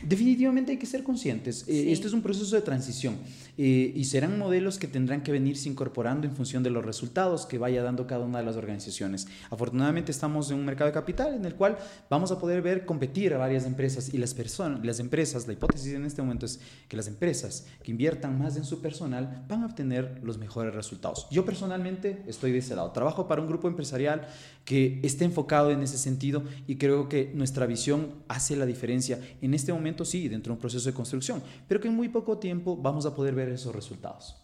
Definitivamente 0.02 0.72
hay 0.72 0.78
que 0.78 0.86
ser 0.86 1.02
conscientes. 1.02 1.64
Eh, 1.68 1.76
Sí. 1.76 1.92
Esto 1.92 2.06
es 2.06 2.14
un 2.14 2.22
proceso 2.22 2.56
de 2.56 2.62
transición 2.62 3.18
eh, 3.58 3.92
y 3.94 4.04
serán 4.04 4.38
modelos 4.38 4.78
que 4.78 4.88
tendrán 4.88 5.22
que 5.22 5.30
venirse 5.30 5.68
incorporando 5.68 6.26
en 6.26 6.34
función 6.34 6.62
de 6.62 6.70
los 6.70 6.84
resultados 6.84 7.44
que 7.44 7.58
vaya 7.58 7.82
dando 7.82 8.06
cada 8.06 8.24
una 8.24 8.38
de 8.38 8.44
las 8.44 8.56
organizaciones. 8.56 9.26
Afortunadamente 9.50 10.10
estamos 10.10 10.50
en 10.50 10.58
un 10.58 10.64
mercado 10.64 10.88
de 10.88 10.94
capital 10.94 11.34
en 11.34 11.44
el 11.44 11.54
cual 11.54 11.76
vamos 12.08 12.32
a 12.32 12.38
poder 12.38 12.62
ver 12.62 12.86
competir 12.86 13.34
a 13.34 13.38
varias 13.38 13.66
empresas 13.66 14.12
y 14.14 14.18
las 14.18 14.32
personas, 14.32 14.84
las 14.84 15.00
empresas, 15.00 15.46
la 15.46 15.52
hipótesis 15.52 15.92
en 15.92 16.04
este 16.04 16.22
momento 16.22 16.46
es 16.46 16.60
que 16.88 16.96
las 16.96 17.08
empresas 17.08 17.66
que 17.82 17.90
inviertan 17.90 18.38
más 18.38 18.56
en 18.56 18.64
su 18.64 18.80
personal 18.80 19.44
van 19.48 19.62
a 19.62 19.66
obtener 19.66 20.20
los 20.22 20.38
mejores 20.38 20.74
resultados. 20.74 21.26
Yo 21.30 21.44
personalmente 21.44 22.22
estoy 22.26 22.52
de 22.52 22.58
ese 22.58 22.74
lado. 22.74 22.90
Trabajo 22.92 23.28
para 23.28 23.42
un 23.42 23.48
grupo 23.48 23.68
empresarial 23.68 24.26
que 24.64 25.00
esté 25.02 25.24
enfocado 25.24 25.70
en 25.70 25.82
ese 25.82 25.98
sentido 25.98 26.42
y 26.66 26.76
creo 26.76 27.08
que 27.08 27.30
nuestra 27.34 27.66
visión 27.66 28.14
hace 28.28 28.56
la 28.56 28.66
diferencia. 28.66 29.20
En 29.40 29.54
este 29.54 29.65
momento 29.72 30.04
sí, 30.04 30.28
dentro 30.28 30.50
de 30.50 30.54
un 30.54 30.60
proceso 30.60 30.88
de 30.88 30.94
construcción, 30.94 31.42
pero 31.68 31.80
que 31.80 31.88
en 31.88 31.94
muy 31.94 32.08
poco 32.08 32.38
tiempo 32.38 32.76
vamos 32.76 33.06
a 33.06 33.14
poder 33.14 33.34
ver 33.34 33.48
esos 33.48 33.74
resultados. 33.74 34.36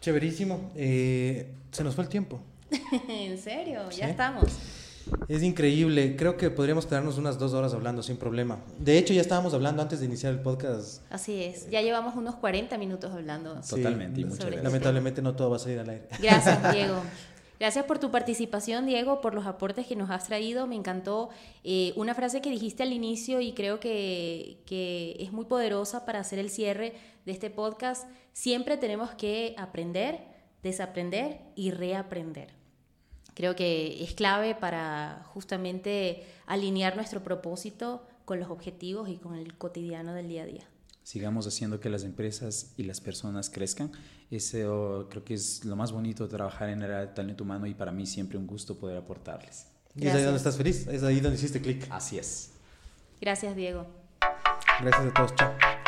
Chéverísimo. 0.00 0.72
Eh, 0.74 1.54
se 1.70 1.84
nos 1.84 1.94
fue 1.94 2.04
el 2.04 2.10
tiempo. 2.10 2.40
¿En 3.08 3.38
serio? 3.38 3.82
Sí. 3.90 4.00
Ya 4.00 4.08
estamos. 4.08 4.50
Es 5.28 5.42
increíble. 5.42 6.16
Creo 6.16 6.36
que 6.36 6.50
podríamos 6.50 6.86
quedarnos 6.86 7.18
unas 7.18 7.38
dos 7.38 7.52
horas 7.54 7.74
hablando 7.74 8.02
sin 8.02 8.16
problema. 8.16 8.58
De 8.78 8.98
hecho, 8.98 9.12
ya 9.12 9.20
estábamos 9.20 9.54
hablando 9.54 9.82
antes 9.82 10.00
de 10.00 10.06
iniciar 10.06 10.32
el 10.32 10.40
podcast. 10.40 11.02
Así 11.10 11.42
es. 11.42 11.68
Ya 11.70 11.82
llevamos 11.82 12.14
unos 12.16 12.36
40 12.36 12.76
minutos 12.78 13.12
hablando. 13.12 13.60
Sí. 13.62 13.76
Totalmente, 13.76 14.20
y 14.20 14.24
muchas 14.24 14.46
gracias. 14.46 14.64
Lamentablemente 14.64 15.22
no 15.22 15.34
todo 15.34 15.50
va 15.50 15.56
a 15.56 15.60
salir 15.60 15.78
al 15.78 15.88
aire. 15.88 16.08
Gracias, 16.20 16.72
Diego. 16.72 17.00
Gracias 17.62 17.84
por 17.84 18.00
tu 18.00 18.10
participación, 18.10 18.86
Diego, 18.86 19.20
por 19.20 19.34
los 19.34 19.46
aportes 19.46 19.86
que 19.86 19.94
nos 19.94 20.10
has 20.10 20.26
traído. 20.26 20.66
Me 20.66 20.74
encantó 20.74 21.28
eh, 21.62 21.92
una 21.94 22.12
frase 22.12 22.42
que 22.42 22.50
dijiste 22.50 22.82
al 22.82 22.92
inicio 22.92 23.40
y 23.40 23.52
creo 23.52 23.78
que, 23.78 24.64
que 24.66 25.14
es 25.20 25.30
muy 25.30 25.44
poderosa 25.44 26.04
para 26.04 26.18
hacer 26.18 26.40
el 26.40 26.50
cierre 26.50 26.94
de 27.24 27.30
este 27.30 27.50
podcast. 27.50 28.08
Siempre 28.32 28.78
tenemos 28.78 29.10
que 29.10 29.54
aprender, 29.56 30.18
desaprender 30.64 31.38
y 31.54 31.70
reaprender. 31.70 32.48
Creo 33.34 33.54
que 33.54 34.02
es 34.02 34.12
clave 34.14 34.56
para 34.56 35.22
justamente 35.26 36.26
alinear 36.46 36.96
nuestro 36.96 37.22
propósito 37.22 38.04
con 38.24 38.40
los 38.40 38.50
objetivos 38.50 39.08
y 39.08 39.18
con 39.18 39.36
el 39.36 39.56
cotidiano 39.56 40.14
del 40.14 40.26
día 40.26 40.42
a 40.42 40.46
día. 40.46 40.71
Sigamos 41.02 41.46
haciendo 41.46 41.80
que 41.80 41.88
las 41.90 42.04
empresas 42.04 42.74
y 42.76 42.84
las 42.84 43.00
personas 43.00 43.50
crezcan. 43.50 43.92
Eso 44.30 45.08
creo 45.10 45.24
que 45.24 45.34
es 45.34 45.64
lo 45.64 45.76
más 45.76 45.92
bonito 45.92 46.24
de 46.24 46.30
trabajar 46.30 46.68
en 46.68 46.82
el 46.82 46.84
área 46.84 47.00
de 47.00 47.08
talento 47.08 47.44
humano 47.44 47.66
y 47.66 47.74
para 47.74 47.92
mí 47.92 48.06
siempre 48.06 48.38
un 48.38 48.46
gusto 48.46 48.78
poder 48.78 48.96
aportarles. 48.96 49.66
Y 49.94 50.06
es 50.06 50.14
ahí 50.14 50.22
donde 50.22 50.38
estás 50.38 50.56
feliz. 50.56 50.86
Es 50.86 51.02
ahí 51.02 51.20
donde 51.20 51.36
hiciste 51.36 51.60
clic. 51.60 51.86
Así 51.90 52.18
es. 52.18 52.52
Gracias, 53.20 53.54
Diego. 53.54 53.86
Gracias 54.80 55.06
a 55.06 55.14
todos. 55.14 55.34
Chao. 55.34 55.81